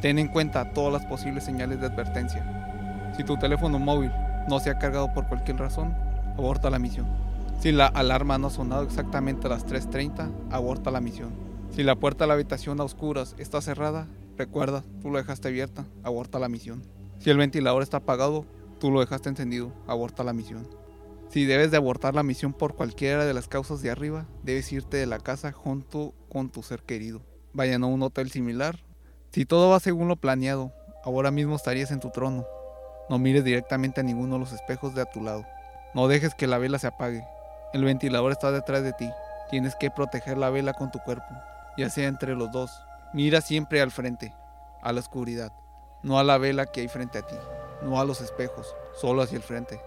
Ten 0.00 0.18
en 0.18 0.28
cuenta 0.28 0.72
todas 0.72 0.94
las 0.94 1.04
posibles 1.04 1.44
señales 1.44 1.82
de 1.82 1.88
advertencia. 1.88 3.12
Si 3.14 3.24
tu 3.24 3.36
teléfono 3.36 3.78
móvil 3.78 4.10
no 4.48 4.58
se 4.58 4.70
ha 4.70 4.78
cargado 4.78 5.12
por 5.12 5.28
cualquier 5.28 5.58
razón, 5.58 5.94
aborta 6.38 6.70
la 6.70 6.78
misión. 6.78 7.25
Si 7.58 7.72
la 7.72 7.86
alarma 7.86 8.38
no 8.38 8.48
ha 8.48 8.50
sonado 8.50 8.82
exactamente 8.82 9.46
a 9.46 9.50
las 9.50 9.66
3.30, 9.66 10.30
aborta 10.50 10.90
la 10.90 11.00
misión. 11.00 11.34
Si 11.70 11.82
la 11.82 11.96
puerta 11.96 12.24
de 12.24 12.28
la 12.28 12.34
habitación 12.34 12.80
a 12.80 12.84
oscuras 12.84 13.34
está 13.38 13.60
cerrada, 13.60 14.06
recuerda, 14.36 14.84
tú 15.00 15.10
lo 15.10 15.18
dejaste 15.18 15.48
abierta, 15.48 15.86
aborta 16.02 16.38
la 16.38 16.48
misión. 16.48 16.82
Si 17.18 17.30
el 17.30 17.38
ventilador 17.38 17.82
está 17.82 17.98
apagado, 17.98 18.44
tú 18.78 18.90
lo 18.90 19.00
dejaste 19.00 19.30
encendido, 19.30 19.72
aborta 19.86 20.22
la 20.22 20.32
misión. 20.32 20.68
Si 21.28 21.44
debes 21.44 21.70
de 21.70 21.76
abortar 21.76 22.14
la 22.14 22.22
misión 22.22 22.52
por 22.52 22.74
cualquiera 22.76 23.24
de 23.24 23.34
las 23.34 23.48
causas 23.48 23.82
de 23.82 23.90
arriba, 23.90 24.26
debes 24.42 24.70
irte 24.72 24.98
de 24.98 25.06
la 25.06 25.18
casa 25.18 25.50
junto 25.50 26.14
con 26.28 26.50
tu 26.50 26.62
ser 26.62 26.82
querido. 26.82 27.22
Vayan 27.52 27.82
a 27.82 27.86
un 27.86 28.02
hotel 28.02 28.30
similar. 28.30 28.78
Si 29.32 29.44
todo 29.44 29.70
va 29.70 29.80
según 29.80 30.08
lo 30.08 30.16
planeado, 30.16 30.72
ahora 31.04 31.30
mismo 31.30 31.56
estarías 31.56 31.90
en 31.90 32.00
tu 32.00 32.10
trono. 32.10 32.46
No 33.08 33.18
mires 33.18 33.44
directamente 33.44 34.00
a 34.00 34.04
ninguno 34.04 34.34
de 34.34 34.40
los 34.40 34.52
espejos 34.52 34.94
de 34.94 35.02
a 35.02 35.06
tu 35.06 35.22
lado. 35.22 35.44
No 35.94 36.06
dejes 36.06 36.34
que 36.34 36.46
la 36.46 36.58
vela 36.58 36.78
se 36.78 36.86
apague. 36.86 37.24
El 37.76 37.84
ventilador 37.84 38.32
está 38.32 38.52
detrás 38.52 38.82
de 38.82 38.94
ti. 38.94 39.10
Tienes 39.50 39.76
que 39.76 39.90
proteger 39.90 40.38
la 40.38 40.48
vela 40.48 40.72
con 40.72 40.90
tu 40.90 40.98
cuerpo, 40.98 41.28
ya 41.76 41.90
sea 41.90 42.08
entre 42.08 42.34
los 42.34 42.50
dos. 42.50 42.70
Mira 43.12 43.42
siempre 43.42 43.82
al 43.82 43.90
frente, 43.90 44.32
a 44.80 44.94
la 44.94 45.00
oscuridad, 45.00 45.52
no 46.02 46.18
a 46.18 46.24
la 46.24 46.38
vela 46.38 46.64
que 46.64 46.80
hay 46.80 46.88
frente 46.88 47.18
a 47.18 47.26
ti, 47.26 47.34
no 47.82 48.00
a 48.00 48.06
los 48.06 48.22
espejos, 48.22 48.74
solo 48.98 49.20
hacia 49.20 49.36
el 49.36 49.42
frente. 49.42 49.78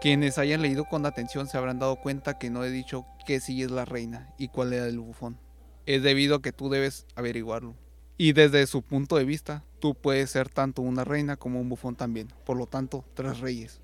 Quienes 0.00 0.38
hayan 0.38 0.60
leído 0.60 0.86
con 0.86 1.06
atención 1.06 1.46
se 1.46 1.56
habrán 1.56 1.78
dado 1.78 1.94
cuenta 2.00 2.36
que 2.36 2.50
no 2.50 2.64
he 2.64 2.70
dicho 2.70 3.06
que 3.24 3.38
sí 3.38 3.62
es 3.62 3.70
la 3.70 3.84
reina 3.84 4.34
y 4.38 4.48
cuál 4.48 4.72
era 4.72 4.86
el 4.86 4.98
bufón. 4.98 5.38
Es 5.86 6.02
debido 6.02 6.34
a 6.34 6.42
que 6.42 6.50
tú 6.50 6.68
debes 6.68 7.06
averiguarlo. 7.14 7.76
Y 8.18 8.32
desde 8.32 8.66
su 8.66 8.82
punto 8.82 9.18
de 9.18 9.24
vista, 9.24 9.62
tú 9.78 9.94
puedes 9.94 10.32
ser 10.32 10.48
tanto 10.48 10.82
una 10.82 11.04
reina 11.04 11.36
como 11.36 11.60
un 11.60 11.68
bufón 11.68 11.94
también, 11.94 12.26
por 12.44 12.56
lo 12.56 12.66
tanto, 12.66 13.04
tres 13.14 13.38
reyes. 13.38 13.80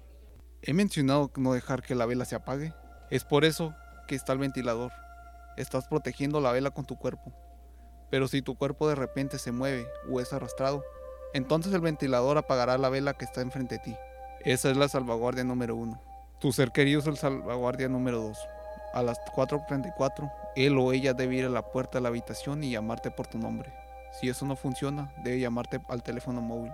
He 0.63 0.75
mencionado 0.75 1.31
no 1.37 1.53
dejar 1.53 1.85
que 1.85 1.95
la 1.95 2.07
vela 2.07 2.25
se 2.25 2.35
apague. 2.35 2.75
Es 3.13 3.25
por 3.25 3.45
eso 3.45 3.75
que 4.07 4.15
está 4.15 4.33
el 4.33 4.39
ventilador. 4.39 4.91
Estás 5.59 5.87
protegiendo 5.87 6.41
la 6.41 6.51
vela 6.51 6.71
con 6.71 6.87
tu 6.87 6.97
cuerpo. 6.97 7.31
Pero 8.09 8.27
si 8.27 8.41
tu 8.41 8.57
cuerpo 8.57 8.89
de 8.89 8.95
repente 8.95 9.39
se 9.39 9.53
mueve 9.53 9.87
o 10.11 10.19
es 10.19 10.33
arrastrado, 10.33 10.83
entonces 11.35 11.75
el 11.75 11.83
ventilador 11.83 12.39
apagará 12.39 12.79
la 12.79 12.89
vela 12.89 13.13
que 13.13 13.27
está 13.27 13.43
enfrente 13.43 13.75
de 13.75 13.83
ti. 13.83 13.97
Esa 14.47 14.71
es 14.71 14.79
la 14.79 14.89
salvaguardia 14.89 15.45
número 15.45 15.77
uno. 15.77 16.01
Tu 16.41 16.53
ser 16.53 16.73
querido 16.73 17.01
es 17.01 17.07
el 17.07 17.19
salvaguardia 17.19 17.87
número 17.87 18.19
dos. 18.19 18.39
A 18.95 19.03
las 19.03 19.19
4.34, 19.37 20.33
él 20.57 20.79
o 20.79 20.95
ella 20.95 21.13
debe 21.13 21.35
ir 21.35 21.45
a 21.45 21.51
la 21.51 21.71
puerta 21.71 21.99
de 21.99 22.03
la 22.05 22.09
habitación 22.09 22.65
y 22.65 22.71
llamarte 22.71 23.11
por 23.11 23.27
tu 23.27 23.37
nombre. 23.37 23.75
Si 24.19 24.31
eso 24.31 24.47
no 24.47 24.57
funciona, 24.57 25.13
debe 25.23 25.39
llamarte 25.39 25.83
al 25.91 26.03
teléfono 26.03 26.41
móvil. 26.41 26.73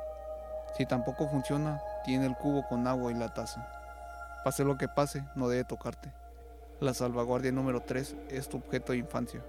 Si 0.76 0.87
tampoco 0.87 1.26
funciona, 1.26 1.83
tiene 2.04 2.26
el 2.26 2.37
cubo 2.37 2.64
con 2.68 2.87
agua 2.87 3.11
y 3.11 3.16
la 3.16 3.35
taza. 3.35 3.68
Pase 4.45 4.62
lo 4.62 4.78
que 4.78 4.87
pase, 4.87 5.25
no 5.35 5.49
debe 5.49 5.64
tocarte. 5.64 6.12
La 6.80 6.94
salvaguardia 6.94 7.50
número 7.50 7.80
3 7.80 8.14
es 8.30 8.49
tu 8.49 8.58
objeto 8.58 8.92
de 8.92 8.99
infancia. 8.99 9.44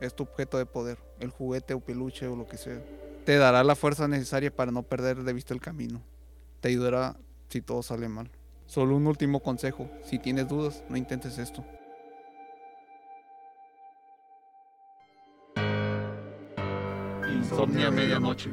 Es 0.00 0.14
tu 0.14 0.22
objeto 0.22 0.56
de 0.56 0.66
poder, 0.66 0.98
el 1.18 1.30
juguete 1.30 1.74
o 1.74 1.80
peluche 1.80 2.28
o 2.28 2.36
lo 2.36 2.46
que 2.46 2.56
sea. 2.56 2.80
Te 3.24 3.38
dará 3.38 3.64
la 3.64 3.74
fuerza 3.74 4.06
necesaria 4.06 4.54
para 4.54 4.70
no 4.70 4.84
perder 4.84 5.24
de 5.24 5.32
vista 5.32 5.52
el 5.52 5.60
camino. 5.60 6.00
Te 6.60 6.68
ayudará 6.68 7.16
si 7.48 7.60
todo 7.60 7.82
sale 7.82 8.08
mal. 8.08 8.30
Solo 8.66 8.96
un 8.96 9.08
último 9.08 9.40
consejo, 9.40 9.90
si 10.04 10.20
tienes 10.20 10.46
dudas, 10.46 10.84
no 10.88 10.96
intentes 10.96 11.38
esto. 11.38 11.64
Insomnia 17.28 17.90
Medianoche. 17.90 18.50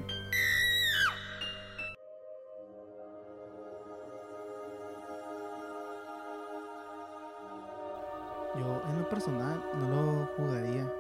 En 8.89 9.00
lo 9.00 9.10
personal 9.10 9.62
no 9.79 9.89
lo 9.89 10.25
jugaría 10.38 10.91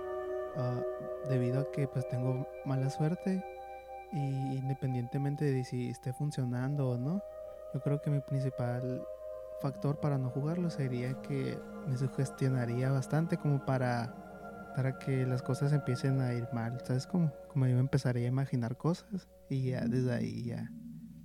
ah, 0.57 0.81
debido 1.29 1.61
a 1.61 1.71
que 1.71 1.87
pues 1.87 2.07
tengo 2.07 2.47
mala 2.65 2.89
suerte 2.89 3.43
y 4.11 4.57
independientemente 4.57 5.45
de 5.45 5.63
si 5.63 5.89
esté 5.89 6.13
funcionando 6.13 6.89
o 6.89 6.97
no, 6.97 7.21
yo 7.73 7.81
creo 7.81 8.01
que 8.01 8.09
mi 8.09 8.21
principal 8.21 9.05
factor 9.61 9.99
para 9.99 10.17
no 10.17 10.29
jugarlo 10.29 10.69
sería 10.69 11.21
que 11.21 11.57
me 11.87 11.97
sugestionaría 11.97 12.91
bastante 12.91 13.37
como 13.37 13.65
para, 13.65 14.71
para 14.75 14.97
que 14.97 15.25
las 15.25 15.41
cosas 15.41 15.73
empiecen 15.73 16.21
a 16.21 16.33
ir 16.33 16.47
mal, 16.53 16.79
¿sabes? 16.85 17.07
Como, 17.07 17.31
como 17.47 17.67
yo 17.67 17.77
empezaría 17.79 18.25
a 18.25 18.29
imaginar 18.29 18.77
cosas 18.77 19.27
y 19.49 19.71
ya 19.71 19.81
desde 19.81 20.13
ahí 20.13 20.45
ya 20.45 20.69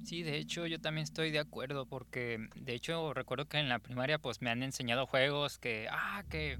Sí, 0.04 0.22
de 0.22 0.36
hecho 0.38 0.66
yo 0.66 0.80
también 0.80 1.04
estoy 1.04 1.30
de 1.30 1.38
acuerdo 1.38 1.86
porque 1.86 2.48
de 2.56 2.74
hecho 2.74 3.14
recuerdo 3.14 3.46
que 3.46 3.58
en 3.58 3.68
la 3.68 3.78
primaria 3.78 4.18
pues 4.18 4.42
me 4.42 4.50
han 4.50 4.62
enseñado 4.62 5.06
juegos 5.06 5.58
que, 5.58 5.86
ah, 5.90 6.24
que 6.28 6.58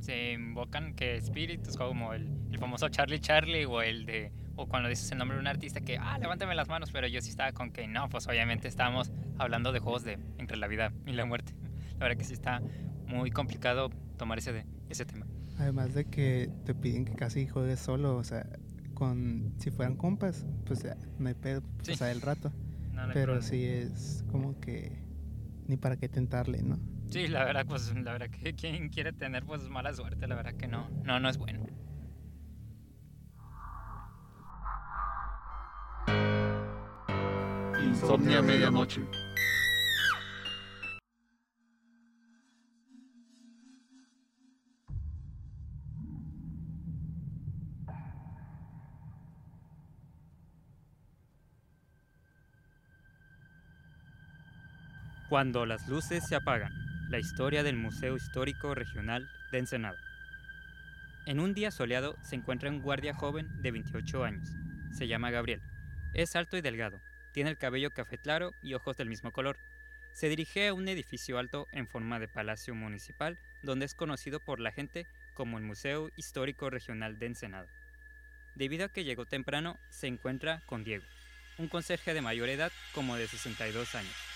se 0.00 0.32
invocan 0.32 0.94
que 0.94 1.16
espíritus 1.16 1.76
como 1.76 2.12
el, 2.12 2.28
el 2.50 2.58
famoso 2.58 2.88
Charlie 2.88 3.20
Charlie 3.20 3.64
o 3.64 3.80
el 3.82 4.04
de, 4.06 4.32
o 4.54 4.66
cuando 4.66 4.88
dices 4.88 5.10
el 5.12 5.18
nombre 5.18 5.36
de 5.36 5.40
un 5.40 5.46
artista 5.46 5.80
que, 5.80 5.96
ah, 5.98 6.18
levántame 6.18 6.54
las 6.54 6.68
manos, 6.68 6.90
pero 6.92 7.06
yo 7.06 7.20
sí 7.20 7.30
estaba 7.30 7.52
con 7.52 7.70
que 7.72 7.86
no, 7.88 8.08
pues 8.08 8.26
obviamente 8.28 8.68
estábamos 8.68 9.10
hablando 9.38 9.72
de 9.72 9.80
juegos 9.80 10.04
de 10.04 10.18
entre 10.38 10.56
la 10.56 10.66
vida 10.68 10.92
y 11.06 11.12
la 11.12 11.24
muerte. 11.24 11.54
La 11.94 12.08
verdad 12.08 12.18
que 12.18 12.24
sí 12.24 12.32
está 12.34 12.60
muy 13.06 13.30
complicado 13.30 13.88
tomar 14.18 14.38
ese, 14.38 14.52
de, 14.52 14.66
ese 14.88 15.04
tema. 15.04 15.26
Además 15.58 15.94
de 15.94 16.04
que 16.06 16.50
te 16.66 16.74
piden 16.74 17.04
que 17.04 17.14
casi 17.14 17.46
juegues 17.46 17.78
solo, 17.78 18.16
o 18.16 18.24
sea, 18.24 18.46
con 18.94 19.54
si 19.58 19.70
fueran 19.70 19.96
compas, 19.96 20.44
pues 20.66 20.84
no 21.18 21.28
hay 21.28 21.34
pedo, 21.34 21.62
Sí. 21.82 21.92
pasar 21.92 22.10
el 22.10 22.20
rato. 22.20 22.52
Pero 23.12 23.42
sí 23.42 23.64
es 23.64 24.24
como 24.30 24.58
que 24.60 25.02
ni 25.66 25.76
para 25.76 25.96
qué 25.96 26.08
tentarle, 26.08 26.62
¿no? 26.62 26.78
Sí, 27.08 27.28
la 27.28 27.44
verdad, 27.44 27.64
pues 27.66 27.94
la 27.94 28.12
verdad 28.12 28.28
que 28.30 28.54
quien 28.56 28.88
quiere 28.88 29.12
tener 29.12 29.44
pues 29.44 29.68
mala 29.68 29.92
suerte, 29.92 30.26
la 30.26 30.34
verdad 30.34 30.54
que 30.54 30.66
no, 30.66 30.88
no, 31.04 31.20
no 31.20 31.28
es 31.28 31.38
bueno. 31.38 31.66
Insomnia 37.82 38.42
Medianoche. 38.42 39.02
Cuando 55.34 55.66
las 55.66 55.88
luces 55.88 56.22
se 56.28 56.36
apagan, 56.36 56.72
la 57.10 57.18
historia 57.18 57.64
del 57.64 57.74
Museo 57.74 58.14
Histórico 58.14 58.72
Regional 58.72 59.28
de 59.50 59.58
Ensenada. 59.58 59.98
En 61.26 61.40
un 61.40 61.54
día 61.54 61.72
soleado 61.72 62.16
se 62.22 62.36
encuentra 62.36 62.70
un 62.70 62.80
guardia 62.80 63.14
joven 63.14 63.48
de 63.60 63.72
28 63.72 64.22
años. 64.22 64.48
Se 64.96 65.08
llama 65.08 65.32
Gabriel. 65.32 65.60
Es 66.12 66.36
alto 66.36 66.56
y 66.56 66.60
delgado, 66.60 67.00
tiene 67.32 67.50
el 67.50 67.58
cabello 67.58 67.90
café 67.90 68.16
claro 68.16 68.52
y 68.62 68.74
ojos 68.74 68.96
del 68.96 69.08
mismo 69.08 69.32
color. 69.32 69.58
Se 70.12 70.28
dirige 70.28 70.68
a 70.68 70.72
un 70.72 70.86
edificio 70.86 71.36
alto 71.36 71.66
en 71.72 71.88
forma 71.88 72.20
de 72.20 72.28
palacio 72.28 72.76
municipal, 72.76 73.36
donde 73.64 73.86
es 73.86 73.96
conocido 73.96 74.38
por 74.38 74.60
la 74.60 74.70
gente 74.70 75.04
como 75.34 75.58
el 75.58 75.64
Museo 75.64 76.10
Histórico 76.16 76.70
Regional 76.70 77.18
de 77.18 77.26
Ensenada. 77.26 77.66
Debido 78.54 78.84
a 78.84 78.88
que 78.88 79.02
llegó 79.02 79.26
temprano, 79.26 79.78
se 79.90 80.06
encuentra 80.06 80.62
con 80.66 80.84
Diego, 80.84 81.04
un 81.58 81.66
conserje 81.66 82.14
de 82.14 82.22
mayor 82.22 82.48
edad 82.50 82.70
como 82.94 83.16
de 83.16 83.26
62 83.26 83.96
años. 83.96 84.33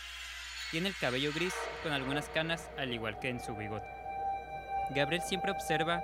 Tiene 0.70 0.88
el 0.88 0.96
cabello 0.96 1.30
gris 1.34 1.54
con 1.82 1.92
algunas 1.92 2.28
canas 2.28 2.70
al 2.76 2.92
igual 2.92 3.18
que 3.18 3.30
en 3.30 3.40
su 3.40 3.56
bigote. 3.56 3.88
Gabriel 4.90 5.22
siempre 5.22 5.50
observa 5.50 6.02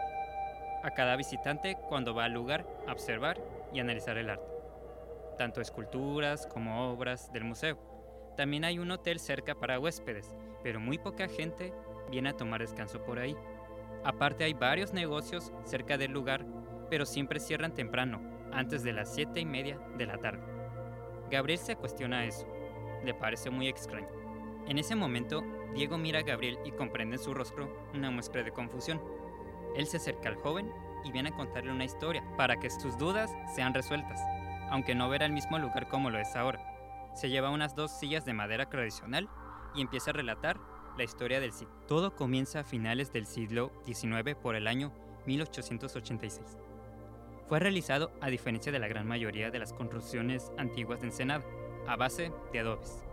a 0.82 0.90
cada 0.90 1.16
visitante 1.16 1.76
cuando 1.88 2.14
va 2.14 2.24
al 2.24 2.32
lugar 2.32 2.66
a 2.86 2.92
observar 2.92 3.38
y 3.74 3.80
analizar 3.80 4.16
el 4.16 4.30
arte, 4.30 4.50
tanto 5.36 5.60
esculturas 5.60 6.46
como 6.46 6.90
obras 6.90 7.30
del 7.30 7.44
museo. 7.44 7.78
También 8.38 8.64
hay 8.64 8.78
un 8.78 8.90
hotel 8.90 9.20
cerca 9.20 9.54
para 9.54 9.78
huéspedes, 9.78 10.32
pero 10.62 10.80
muy 10.80 10.96
poca 10.96 11.28
gente 11.28 11.74
viene 12.10 12.30
a 12.30 12.36
tomar 12.36 12.60
descanso 12.62 13.04
por 13.04 13.18
ahí. 13.18 13.36
Aparte 14.02 14.44
hay 14.44 14.54
varios 14.54 14.94
negocios 14.94 15.52
cerca 15.64 15.98
del 15.98 16.12
lugar, 16.12 16.44
pero 16.88 17.04
siempre 17.04 17.38
cierran 17.38 17.74
temprano, 17.74 18.22
antes 18.50 18.82
de 18.82 18.94
las 18.94 19.14
7 19.14 19.40
y 19.40 19.44
media 19.44 19.78
de 19.98 20.06
la 20.06 20.16
tarde. 20.16 20.42
Gabriel 21.30 21.58
se 21.58 21.76
cuestiona 21.76 22.24
eso, 22.24 22.46
le 23.04 23.12
parece 23.12 23.50
muy 23.50 23.68
extraño. 23.68 24.23
En 24.66 24.78
ese 24.78 24.94
momento, 24.94 25.44
Diego 25.74 25.98
mira 25.98 26.20
a 26.20 26.22
Gabriel 26.22 26.58
y 26.64 26.72
comprende 26.72 27.16
en 27.16 27.22
su 27.22 27.34
rostro 27.34 27.68
una 27.92 28.10
muestra 28.10 28.42
de 28.42 28.52
confusión. 28.52 29.00
Él 29.76 29.86
se 29.86 29.98
acerca 29.98 30.28
al 30.28 30.36
joven 30.36 30.72
y 31.04 31.12
viene 31.12 31.28
a 31.30 31.36
contarle 31.36 31.70
una 31.70 31.84
historia 31.84 32.24
para 32.36 32.58
que 32.58 32.70
sus 32.70 32.96
dudas 32.96 33.30
sean 33.54 33.74
resueltas, 33.74 34.20
aunque 34.70 34.94
no 34.94 35.08
verá 35.08 35.26
el 35.26 35.32
mismo 35.32 35.58
lugar 35.58 35.88
como 35.88 36.10
lo 36.10 36.18
es 36.18 36.34
ahora. 36.34 36.60
Se 37.14 37.28
lleva 37.28 37.50
unas 37.50 37.74
dos 37.74 37.90
sillas 37.90 38.24
de 38.24 38.32
madera 38.32 38.70
tradicional 38.70 39.28
y 39.74 39.82
empieza 39.82 40.10
a 40.10 40.14
relatar 40.14 40.58
la 40.96 41.04
historia 41.04 41.40
del 41.40 41.52
sitio. 41.52 41.74
Todo 41.86 42.14
comienza 42.14 42.60
a 42.60 42.64
finales 42.64 43.12
del 43.12 43.26
siglo 43.26 43.70
XIX 43.84 44.34
por 44.40 44.54
el 44.54 44.66
año 44.66 44.92
1886. 45.26 46.58
Fue 47.48 47.58
realizado, 47.58 48.10
a 48.22 48.28
diferencia 48.28 48.72
de 48.72 48.78
la 48.78 48.88
gran 48.88 49.06
mayoría 49.06 49.50
de 49.50 49.58
las 49.58 49.72
construcciones 49.72 50.50
antiguas 50.56 51.00
de 51.00 51.08
Ensenada, 51.08 51.44
a 51.86 51.96
base 51.96 52.32
de 52.52 52.58
adobes. 52.60 53.04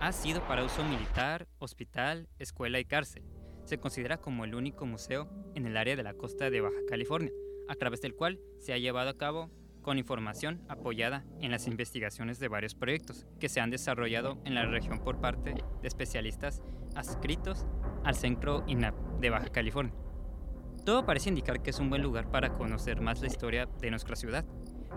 Ha 0.00 0.12
sido 0.12 0.46
para 0.46 0.64
uso 0.64 0.84
militar, 0.84 1.48
hospital, 1.58 2.28
escuela 2.38 2.78
y 2.78 2.84
cárcel. 2.84 3.24
Se 3.64 3.78
considera 3.78 4.18
como 4.18 4.44
el 4.44 4.54
único 4.54 4.86
museo 4.86 5.28
en 5.56 5.66
el 5.66 5.76
área 5.76 5.96
de 5.96 6.04
la 6.04 6.14
costa 6.14 6.50
de 6.50 6.60
Baja 6.60 6.78
California, 6.88 7.32
a 7.68 7.74
través 7.74 8.00
del 8.00 8.14
cual 8.14 8.38
se 8.58 8.72
ha 8.72 8.78
llevado 8.78 9.10
a 9.10 9.18
cabo 9.18 9.50
con 9.82 9.98
información 9.98 10.62
apoyada 10.68 11.24
en 11.40 11.50
las 11.50 11.66
investigaciones 11.66 12.38
de 12.38 12.46
varios 12.46 12.76
proyectos 12.76 13.26
que 13.40 13.48
se 13.48 13.60
han 13.60 13.70
desarrollado 13.70 14.40
en 14.44 14.54
la 14.54 14.66
región 14.66 15.00
por 15.00 15.20
parte 15.20 15.54
de 15.54 15.88
especialistas 15.88 16.62
adscritos 16.94 17.66
al 18.04 18.14
Centro 18.14 18.62
INAP 18.68 18.94
de 19.20 19.30
Baja 19.30 19.48
California. 19.48 19.94
Todo 20.84 21.04
parece 21.04 21.28
indicar 21.28 21.60
que 21.60 21.70
es 21.70 21.80
un 21.80 21.90
buen 21.90 22.02
lugar 22.02 22.30
para 22.30 22.54
conocer 22.54 23.00
más 23.00 23.20
la 23.20 23.26
historia 23.26 23.66
de 23.80 23.90
nuestra 23.90 24.14
ciudad, 24.14 24.44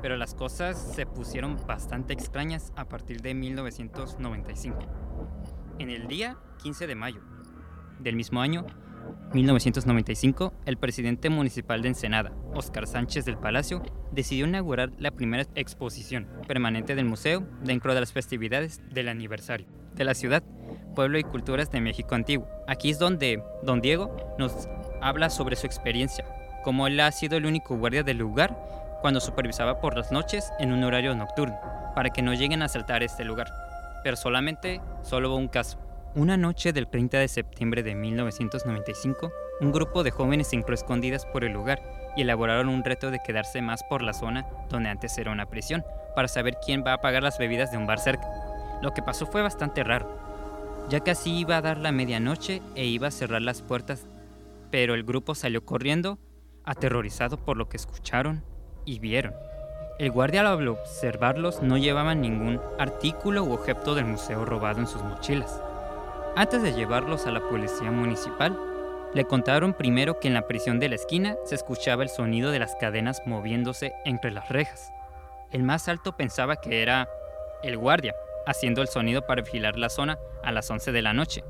pero 0.01 0.17
las 0.17 0.33
cosas 0.33 0.77
se 0.95 1.05
pusieron 1.05 1.57
bastante 1.67 2.13
extrañas 2.13 2.71
a 2.75 2.85
partir 2.85 3.21
de 3.21 3.33
1995. 3.33 4.77
En 5.79 5.89
el 5.89 6.07
día 6.07 6.37
15 6.63 6.87
de 6.87 6.95
mayo 6.95 7.21
del 7.99 8.15
mismo 8.15 8.41
año, 8.41 8.65
1995, 9.33 10.53
el 10.65 10.77
presidente 10.77 11.29
municipal 11.29 11.81
de 11.81 11.89
Ensenada, 11.89 12.33
Óscar 12.53 12.85
Sánchez 12.85 13.25
del 13.25 13.37
Palacio, 13.37 13.81
decidió 14.11 14.45
inaugurar 14.45 14.91
la 14.97 15.11
primera 15.11 15.45
exposición 15.55 16.27
permanente 16.47 16.95
del 16.95 17.05
museo 17.05 17.47
dentro 17.63 17.93
de 17.93 18.01
las 18.01 18.11
festividades 18.11 18.81
del 18.91 19.07
aniversario 19.07 19.67
de 19.93 20.03
la 20.03 20.13
ciudad, 20.13 20.43
pueblo 20.95 21.17
y 21.17 21.23
culturas 21.23 21.71
de 21.71 21.81
México 21.81 22.15
antiguo. 22.15 22.47
Aquí 22.67 22.89
es 22.89 22.99
donde 22.99 23.43
don 23.63 23.81
Diego 23.81 24.15
nos 24.37 24.67
habla 25.01 25.29
sobre 25.29 25.55
su 25.55 25.65
experiencia, 25.65 26.25
como 26.63 26.87
él 26.87 26.99
ha 26.99 27.11
sido 27.11 27.37
el 27.37 27.45
único 27.45 27.77
guardia 27.77 28.03
del 28.03 28.17
lugar 28.17 28.57
cuando 29.01 29.19
supervisaba 29.19 29.81
por 29.81 29.97
las 29.97 30.11
noches 30.11 30.51
en 30.59 30.71
un 30.71 30.83
horario 30.83 31.15
nocturno, 31.15 31.59
para 31.95 32.11
que 32.11 32.21
no 32.21 32.33
lleguen 32.33 32.61
a 32.61 32.65
asaltar 32.65 33.03
este 33.03 33.25
lugar. 33.25 33.51
Pero 34.03 34.15
solamente, 34.15 34.81
solo 35.01 35.29
hubo 35.29 35.37
un 35.37 35.47
caso. 35.47 35.79
Una 36.13 36.37
noche 36.37 36.73
del 36.73 36.87
30 36.87 37.19
de 37.19 37.27
septiembre 37.27 37.83
de 37.83 37.95
1995, 37.95 39.31
un 39.61 39.71
grupo 39.71 40.03
de 40.03 40.11
jóvenes 40.11 40.47
se 40.47 40.55
entró 40.55 40.75
escondidas 40.75 41.25
por 41.25 41.43
el 41.43 41.53
lugar 41.53 41.81
y 42.15 42.21
elaboraron 42.21 42.69
un 42.69 42.83
reto 42.83 43.11
de 43.11 43.19
quedarse 43.19 43.61
más 43.61 43.83
por 43.83 44.01
la 44.01 44.13
zona 44.13 44.45
donde 44.69 44.89
antes 44.89 45.17
era 45.17 45.31
una 45.31 45.47
prisión, 45.47 45.83
para 46.15 46.27
saber 46.27 46.57
quién 46.65 46.83
va 46.85 46.93
a 46.93 47.01
pagar 47.01 47.23
las 47.23 47.37
bebidas 47.37 47.71
de 47.71 47.77
un 47.77 47.87
bar 47.87 47.99
cerca. 47.99 48.27
Lo 48.81 48.93
que 48.93 49.01
pasó 49.01 49.25
fue 49.25 49.41
bastante 49.41 49.83
raro, 49.83 50.09
ya 50.89 50.99
que 50.99 51.11
así 51.11 51.39
iba 51.39 51.57
a 51.57 51.61
dar 51.61 51.77
la 51.77 51.91
medianoche 51.91 52.61
e 52.75 52.85
iba 52.85 53.07
a 53.07 53.11
cerrar 53.11 53.41
las 53.41 53.61
puertas, 53.61 54.05
pero 54.69 54.93
el 54.93 55.03
grupo 55.03 55.35
salió 55.35 55.63
corriendo, 55.65 56.19
aterrorizado 56.65 57.37
por 57.37 57.55
lo 57.55 57.69
que 57.69 57.77
escucharon 57.77 58.43
y 58.85 58.99
vieron. 58.99 59.33
El 59.99 60.11
guardia 60.11 60.41
al 60.41 60.67
observarlos 60.67 61.61
no 61.61 61.77
llevaba 61.77 62.15
ningún 62.15 62.59
artículo 62.79 63.43
u 63.43 63.53
objeto 63.53 63.93
del 63.93 64.05
museo 64.05 64.45
robado 64.45 64.79
en 64.79 64.87
sus 64.87 65.03
mochilas. 65.03 65.61
Antes 66.35 66.63
de 66.63 66.73
llevarlos 66.73 67.27
a 67.27 67.31
la 67.31 67.41
policía 67.41 67.91
municipal, 67.91 68.57
le 69.13 69.25
contaron 69.25 69.73
primero 69.73 70.19
que 70.19 70.29
en 70.29 70.33
la 70.33 70.47
prisión 70.47 70.79
de 70.79 70.89
la 70.89 70.95
esquina 70.95 71.35
se 71.45 71.55
escuchaba 71.55 72.03
el 72.03 72.09
sonido 72.09 72.51
de 72.51 72.59
las 72.59 72.75
cadenas 72.75 73.21
moviéndose 73.25 73.93
entre 74.05 74.31
las 74.31 74.49
rejas. 74.49 74.91
El 75.51 75.63
más 75.63 75.89
alto 75.89 76.15
pensaba 76.15 76.55
que 76.55 76.81
era 76.81 77.09
el 77.61 77.77
guardia, 77.77 78.15
haciendo 78.47 78.81
el 78.81 78.87
sonido 78.87 79.27
para 79.27 79.41
vigilar 79.41 79.77
la 79.77 79.89
zona 79.89 80.17
a 80.43 80.51
las 80.51 80.69
11 80.71 80.93
de 80.93 81.01
la 81.01 81.13
noche. 81.13 81.43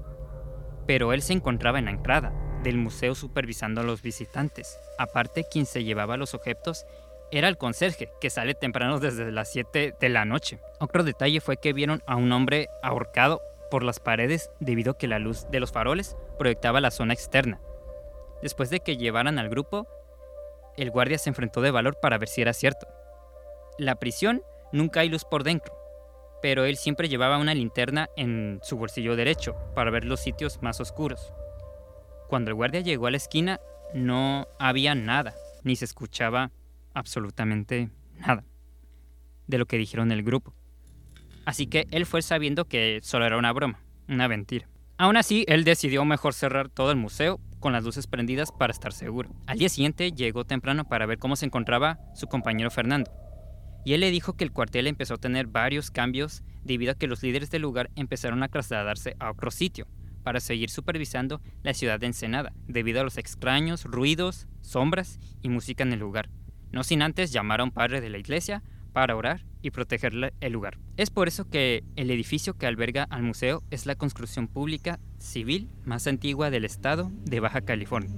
Pero 0.87 1.13
él 1.13 1.21
se 1.21 1.33
encontraba 1.33 1.79
en 1.79 1.85
la 1.85 1.91
entrada 1.91 2.33
del 2.63 2.77
museo 2.77 3.15
supervisando 3.15 3.81
a 3.81 3.83
los 3.83 4.01
visitantes. 4.01 4.79
Aparte, 4.97 5.45
quien 5.49 5.65
se 5.65 5.83
llevaba 5.83 6.17
los 6.17 6.33
objetos 6.33 6.85
era 7.31 7.47
el 7.47 7.57
conserje, 7.57 8.11
que 8.19 8.29
sale 8.29 8.53
temprano 8.53 8.99
desde 8.99 9.31
las 9.31 9.51
7 9.51 9.95
de 9.99 10.09
la 10.09 10.25
noche. 10.25 10.59
Otro 10.79 11.03
detalle 11.03 11.39
fue 11.39 11.57
que 11.57 11.73
vieron 11.73 12.03
a 12.05 12.17
un 12.17 12.31
hombre 12.31 12.67
ahorcado 12.83 13.41
por 13.69 13.83
las 13.83 13.99
paredes 13.99 14.51
debido 14.59 14.91
a 14.91 14.97
que 14.97 15.07
la 15.07 15.17
luz 15.17 15.47
de 15.49 15.61
los 15.61 15.71
faroles 15.71 16.17
proyectaba 16.37 16.81
la 16.81 16.91
zona 16.91 17.13
externa. 17.13 17.61
Después 18.41 18.69
de 18.69 18.81
que 18.81 18.97
llevaran 18.97 19.39
al 19.39 19.49
grupo, 19.49 19.87
el 20.75 20.91
guardia 20.91 21.17
se 21.17 21.29
enfrentó 21.29 21.61
de 21.61 21.71
valor 21.71 21.99
para 22.01 22.17
ver 22.17 22.27
si 22.27 22.41
era 22.41 22.53
cierto. 22.53 22.87
La 23.77 23.95
prisión 23.95 24.43
nunca 24.73 24.99
hay 24.99 25.09
luz 25.09 25.23
por 25.23 25.43
dentro, 25.43 25.73
pero 26.41 26.65
él 26.65 26.75
siempre 26.75 27.07
llevaba 27.07 27.37
una 27.37 27.53
linterna 27.53 28.09
en 28.17 28.59
su 28.61 28.77
bolsillo 28.77 29.15
derecho 29.15 29.55
para 29.73 29.91
ver 29.91 30.03
los 30.03 30.19
sitios 30.19 30.61
más 30.61 30.81
oscuros. 30.81 31.33
Cuando 32.27 32.49
el 32.49 32.55
guardia 32.55 32.81
llegó 32.81 33.07
a 33.07 33.11
la 33.11 33.17
esquina, 33.17 33.61
no 33.93 34.47
había 34.59 34.95
nada, 34.95 35.35
ni 35.63 35.75
se 35.75 35.85
escuchaba 35.85 36.51
absolutamente 36.93 37.89
nada 38.19 38.43
de 39.47 39.57
lo 39.57 39.65
que 39.65 39.77
dijeron 39.77 40.11
el 40.11 40.23
grupo. 40.23 40.55
Así 41.45 41.67
que 41.67 41.87
él 41.91 42.05
fue 42.05 42.21
sabiendo 42.21 42.65
que 42.65 42.99
solo 43.03 43.25
era 43.25 43.37
una 43.37 43.51
broma, 43.51 43.79
una 44.07 44.27
mentira. 44.27 44.67
Aún 44.97 45.17
así, 45.17 45.45
él 45.47 45.63
decidió 45.63 46.05
mejor 46.05 46.33
cerrar 46.33 46.69
todo 46.69 46.91
el 46.91 46.97
museo 46.97 47.39
con 47.59 47.73
las 47.73 47.83
luces 47.83 48.07
prendidas 48.07 48.51
para 48.51 48.71
estar 48.71 48.93
seguro. 48.93 49.29
Al 49.47 49.57
día 49.57 49.69
siguiente 49.69 50.11
llegó 50.11 50.45
temprano 50.45 50.85
para 50.85 51.05
ver 51.05 51.17
cómo 51.17 51.35
se 51.35 51.45
encontraba 51.45 51.99
su 52.13 52.27
compañero 52.27 52.69
Fernando. 52.69 53.11
Y 53.83 53.93
él 53.93 54.01
le 54.01 54.11
dijo 54.11 54.33
que 54.33 54.43
el 54.43 54.51
cuartel 54.51 54.85
empezó 54.85 55.15
a 55.15 55.17
tener 55.17 55.47
varios 55.47 55.89
cambios 55.89 56.43
debido 56.63 56.91
a 56.91 56.95
que 56.95 57.07
los 57.07 57.23
líderes 57.23 57.49
del 57.49 57.63
lugar 57.63 57.89
empezaron 57.95 58.43
a 58.43 58.47
trasladarse 58.47 59.15
a 59.19 59.31
otro 59.31 59.49
sitio 59.49 59.87
para 60.23 60.39
seguir 60.39 60.69
supervisando 60.69 61.41
la 61.63 61.73
ciudad 61.73 61.99
de 61.99 62.05
Ensenada, 62.05 62.53
debido 62.67 63.01
a 63.01 63.03
los 63.03 63.17
extraños 63.17 63.85
ruidos, 63.85 64.47
sombras 64.61 65.19
y 65.41 65.49
música 65.49 65.81
en 65.81 65.93
el 65.93 65.99
lugar 65.99 66.29
no 66.71 66.83
sin 66.83 67.01
antes 67.01 67.31
llamar 67.31 67.61
a 67.61 67.63
un 67.63 67.71
padre 67.71 68.01
de 68.01 68.09
la 68.09 68.17
iglesia 68.17 68.63
para 68.93 69.15
orar 69.15 69.45
y 69.61 69.71
proteger 69.71 70.33
el 70.39 70.53
lugar. 70.53 70.77
Es 70.97 71.09
por 71.09 71.27
eso 71.27 71.49
que 71.49 71.83
el 71.95 72.11
edificio 72.11 72.55
que 72.57 72.67
alberga 72.67 73.03
al 73.09 73.23
museo 73.23 73.63
es 73.71 73.85
la 73.85 73.95
construcción 73.95 74.47
pública 74.47 74.99
civil 75.17 75.69
más 75.85 76.07
antigua 76.07 76.49
del 76.49 76.65
estado 76.65 77.11
de 77.25 77.39
Baja 77.39 77.61
California. 77.61 78.11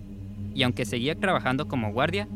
Y 0.55 0.63
aunque 0.63 0.85
seguía 0.85 1.15
trabajando 1.15 1.67
como 1.67 1.91
guardia, 1.91 2.27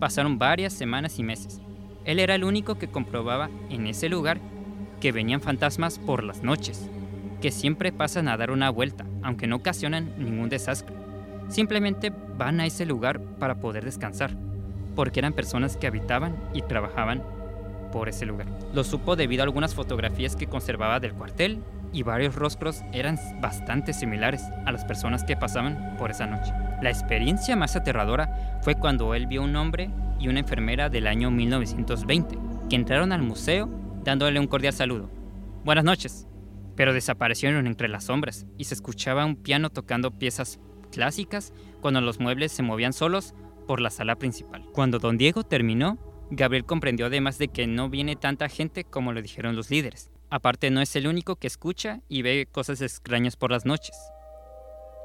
pasaron 0.00 0.38
varias 0.38 0.72
semanas 0.72 1.18
y 1.18 1.22
meses. 1.22 1.60
Él 2.04 2.18
era 2.18 2.34
el 2.34 2.44
único 2.44 2.78
que 2.78 2.88
comprobaba 2.88 3.50
en 3.70 3.86
ese 3.86 4.08
lugar 4.08 4.40
que 5.00 5.12
venían 5.12 5.40
fantasmas 5.40 5.98
por 5.98 6.24
las 6.24 6.42
noches, 6.42 6.88
que 7.40 7.50
siempre 7.50 7.92
pasan 7.92 8.28
a 8.28 8.36
dar 8.36 8.50
una 8.50 8.70
vuelta, 8.70 9.06
aunque 9.22 9.46
no 9.46 9.56
ocasionan 9.56 10.12
ningún 10.18 10.48
desastre. 10.48 10.94
Simplemente 11.48 12.12
van 12.36 12.60
a 12.60 12.66
ese 12.66 12.84
lugar 12.86 13.20
para 13.20 13.60
poder 13.60 13.84
descansar 13.84 14.36
porque 14.98 15.20
eran 15.20 15.32
personas 15.32 15.76
que 15.76 15.86
habitaban 15.86 16.34
y 16.52 16.62
trabajaban 16.62 17.22
por 17.92 18.08
ese 18.08 18.26
lugar. 18.26 18.48
Lo 18.74 18.82
supo 18.82 19.14
debido 19.14 19.42
a 19.42 19.44
algunas 19.44 19.72
fotografías 19.72 20.34
que 20.34 20.48
conservaba 20.48 20.98
del 20.98 21.14
cuartel 21.14 21.62
y 21.92 22.02
varios 22.02 22.34
rostros 22.34 22.82
eran 22.92 23.16
bastante 23.40 23.92
similares 23.92 24.42
a 24.66 24.72
las 24.72 24.84
personas 24.84 25.22
que 25.22 25.36
pasaban 25.36 25.94
por 26.00 26.10
esa 26.10 26.26
noche. 26.26 26.52
La 26.82 26.90
experiencia 26.90 27.54
más 27.54 27.76
aterradora 27.76 28.58
fue 28.62 28.74
cuando 28.74 29.14
él 29.14 29.28
vio 29.28 29.44
un 29.44 29.54
hombre 29.54 29.88
y 30.18 30.26
una 30.26 30.40
enfermera 30.40 30.88
del 30.88 31.06
año 31.06 31.30
1920 31.30 32.36
que 32.68 32.74
entraron 32.74 33.12
al 33.12 33.22
museo 33.22 33.70
dándole 34.02 34.40
un 34.40 34.48
cordial 34.48 34.72
saludo. 34.72 35.08
Buenas 35.64 35.84
noches. 35.84 36.26
Pero 36.74 36.92
desaparecieron 36.92 37.68
entre 37.68 37.86
las 37.86 38.06
sombras 38.06 38.46
y 38.56 38.64
se 38.64 38.74
escuchaba 38.74 39.24
un 39.24 39.36
piano 39.36 39.70
tocando 39.70 40.18
piezas 40.18 40.58
clásicas 40.90 41.52
cuando 41.80 42.00
los 42.00 42.18
muebles 42.18 42.50
se 42.50 42.64
movían 42.64 42.92
solos 42.92 43.36
por 43.68 43.80
la 43.80 43.90
sala 43.90 44.16
principal. 44.16 44.64
Cuando 44.72 44.98
don 44.98 45.18
Diego 45.18 45.44
terminó, 45.44 45.98
Gabriel 46.30 46.64
comprendió 46.64 47.06
además 47.06 47.38
de 47.38 47.48
que 47.48 47.66
no 47.66 47.88
viene 47.88 48.16
tanta 48.16 48.48
gente 48.48 48.82
como 48.82 49.12
lo 49.12 49.22
dijeron 49.22 49.54
los 49.54 49.70
líderes. 49.70 50.10
Aparte 50.30 50.70
no 50.70 50.80
es 50.80 50.96
el 50.96 51.06
único 51.06 51.36
que 51.36 51.46
escucha 51.46 52.00
y 52.08 52.22
ve 52.22 52.48
cosas 52.50 52.80
extrañas 52.80 53.36
por 53.36 53.50
las 53.50 53.64
noches. 53.64 53.96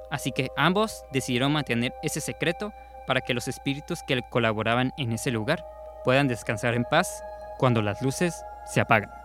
Así 0.09 0.31
que 0.31 0.49
ambos 0.57 1.03
decidieron 1.11 1.51
mantener 1.51 1.93
ese 2.03 2.21
secreto 2.21 2.73
para 3.05 3.21
que 3.21 3.33
los 3.33 3.47
espíritus 3.47 3.99
que 4.07 4.21
colaboraban 4.31 4.91
en 4.97 5.11
ese 5.11 5.29
lugar 5.29 5.65
puedan 6.05 6.27
descansar 6.27 6.73
en 6.73 6.85
paz 6.85 7.21
cuando 7.59 7.81
las 7.81 8.01
luces 8.01 8.33
se 8.65 8.79
apagan. 8.79 9.22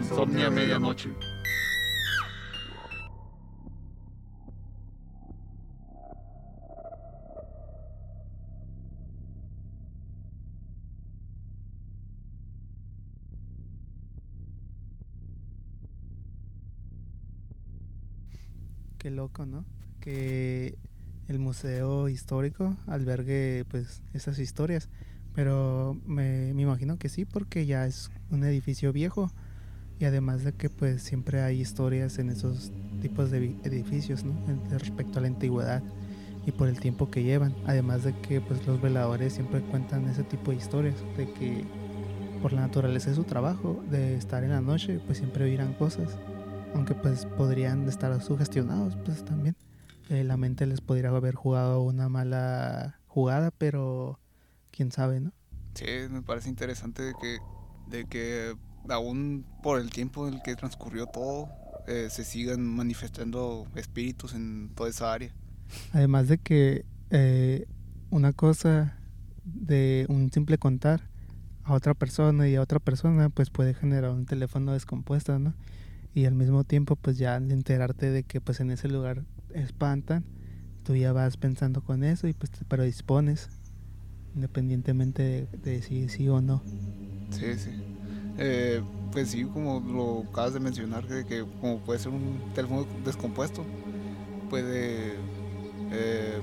Insomnia 0.00 0.48
Medianoche. 0.48 1.10
Qué 18.96 19.10
loco, 19.10 19.44
¿no? 19.44 19.66
Que 20.00 20.78
el 21.28 21.38
museo 21.38 22.08
histórico 22.08 22.74
albergue 22.86 23.66
pues 23.68 24.02
esas 24.14 24.38
historias. 24.38 24.88
Pero 25.34 25.94
me, 26.06 26.54
me 26.54 26.62
imagino 26.62 26.98
que 26.98 27.10
sí, 27.10 27.26
porque 27.26 27.66
ya 27.66 27.86
es 27.86 28.10
un 28.30 28.44
edificio 28.44 28.94
viejo 28.94 29.30
y 30.00 30.04
además 30.06 30.42
de 30.42 30.52
que 30.52 30.68
pues 30.68 31.02
siempre 31.02 31.42
hay 31.42 31.60
historias 31.60 32.18
en 32.18 32.30
esos 32.30 32.72
tipos 33.00 33.30
de 33.30 33.54
edificios 33.62 34.24
¿no? 34.24 34.34
respecto 34.70 35.18
a 35.18 35.22
la 35.22 35.28
antigüedad 35.28 35.82
y 36.46 36.52
por 36.52 36.68
el 36.68 36.80
tiempo 36.80 37.10
que 37.10 37.22
llevan 37.22 37.54
además 37.66 38.02
de 38.02 38.18
que 38.20 38.40
pues 38.40 38.66
los 38.66 38.80
veladores 38.80 39.34
siempre 39.34 39.60
cuentan 39.60 40.08
ese 40.08 40.24
tipo 40.24 40.50
de 40.50 40.56
historias 40.56 40.96
de 41.16 41.32
que 41.32 41.64
por 42.42 42.52
la 42.52 42.62
naturaleza 42.62 43.10
de 43.10 43.16
su 43.16 43.24
trabajo 43.24 43.84
de 43.90 44.16
estar 44.16 44.42
en 44.42 44.50
la 44.50 44.60
noche 44.60 45.00
pues 45.06 45.18
siempre 45.18 45.44
oirán 45.44 45.74
cosas 45.74 46.16
aunque 46.74 46.94
pues 46.94 47.26
podrían 47.26 47.86
estar 47.88 48.20
sugestionados 48.22 48.96
pues 49.04 49.24
también 49.24 49.54
eh, 50.10 50.24
la 50.24 50.36
mente 50.36 50.66
les 50.66 50.80
podría 50.80 51.10
haber 51.10 51.36
jugado 51.36 51.82
una 51.82 52.08
mala 52.08 52.98
jugada, 53.06 53.52
pero 53.52 54.18
quién 54.72 54.90
sabe, 54.90 55.20
¿no? 55.20 55.32
Sí, 55.74 55.86
me 56.10 56.20
parece 56.20 56.48
interesante 56.48 57.02
de 57.02 57.12
que, 57.14 57.38
de 57.86 58.06
que 58.06 58.56
aún 58.88 59.44
por 59.62 59.80
el 59.80 59.90
tiempo 59.90 60.26
en 60.26 60.34
el 60.34 60.42
que 60.42 60.56
transcurrió 60.56 61.06
todo, 61.06 61.48
eh, 61.86 62.08
se 62.10 62.24
sigan 62.24 62.62
manifestando 62.64 63.66
espíritus 63.74 64.34
en 64.34 64.70
toda 64.74 64.90
esa 64.90 65.12
área. 65.12 65.32
Además 65.92 66.28
de 66.28 66.38
que 66.38 66.84
eh, 67.10 67.66
una 68.10 68.32
cosa 68.32 68.96
de 69.44 70.06
un 70.08 70.30
simple 70.32 70.58
contar 70.58 71.02
a 71.64 71.74
otra 71.74 71.94
persona 71.94 72.48
y 72.48 72.56
a 72.56 72.62
otra 72.62 72.78
persona, 72.78 73.28
pues 73.28 73.50
puede 73.50 73.74
generar 73.74 74.10
un 74.10 74.26
teléfono 74.26 74.72
descompuesto, 74.72 75.38
¿no? 75.38 75.54
Y 76.14 76.24
al 76.24 76.34
mismo 76.34 76.64
tiempo, 76.64 76.96
pues 76.96 77.18
ya 77.18 77.36
al 77.36 77.50
enterarte 77.52 78.10
de 78.10 78.24
que 78.24 78.40
pues 78.40 78.60
en 78.60 78.70
ese 78.70 78.88
lugar 78.88 79.22
espantan, 79.54 80.24
tú 80.84 80.96
ya 80.96 81.12
vas 81.12 81.36
pensando 81.36 81.82
con 81.82 82.02
eso 82.02 82.26
y 82.26 82.32
pues 82.32 82.50
te 82.50 82.64
predispones, 82.64 83.48
independientemente 84.34 85.22
de, 85.22 85.58
de 85.58 85.82
si 85.82 86.08
sí 86.08 86.28
o 86.28 86.40
no. 86.40 86.62
Sí, 87.30 87.56
sí. 87.56 87.70
Eh, 88.42 88.82
pues 89.12 89.30
sí, 89.30 89.44
como 89.44 89.80
lo 89.80 90.24
acabas 90.30 90.54
de 90.54 90.60
mencionar, 90.60 91.06
que 91.06 91.44
como 91.60 91.78
puede 91.80 91.98
ser 91.98 92.12
un 92.12 92.40
teléfono 92.54 92.86
descompuesto, 93.04 93.66
puede 94.48 95.16
eh, 95.90 96.40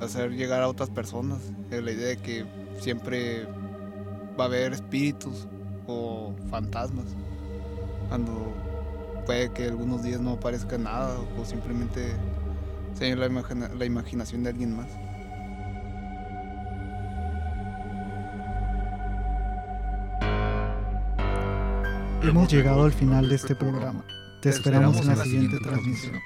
hacer 0.00 0.30
llegar 0.32 0.62
a 0.62 0.68
otras 0.68 0.90
personas 0.90 1.40
eh, 1.70 1.80
la 1.82 1.92
idea 1.92 2.08
de 2.08 2.16
que 2.18 2.46
siempre 2.80 3.46
va 4.38 4.44
a 4.44 4.46
haber 4.46 4.72
espíritus 4.72 5.48
o 5.86 6.34
fantasmas 6.50 7.06
cuando 8.08 8.54
puede 9.26 9.52
que 9.52 9.66
algunos 9.66 10.02
días 10.02 10.20
no 10.20 10.32
aparezca 10.32 10.78
nada 10.78 11.18
o 11.38 11.44
simplemente 11.44 12.20
sea 12.94 13.14
la, 13.16 13.26
imagina- 13.26 13.70
la 13.74 13.84
imaginación 13.86 14.44
de 14.44 14.50
alguien 14.50 14.76
más. 14.76 14.88
Hemos 22.28 22.52
llegado 22.52 22.84
al 22.84 22.92
final 22.92 23.26
de 23.26 23.36
este 23.36 23.54
programa. 23.54 24.04
Te 24.42 24.50
esperamos 24.50 25.00
en 25.00 25.08
la 25.08 25.24
siguiente 25.24 25.56
transmisión. 25.60 26.20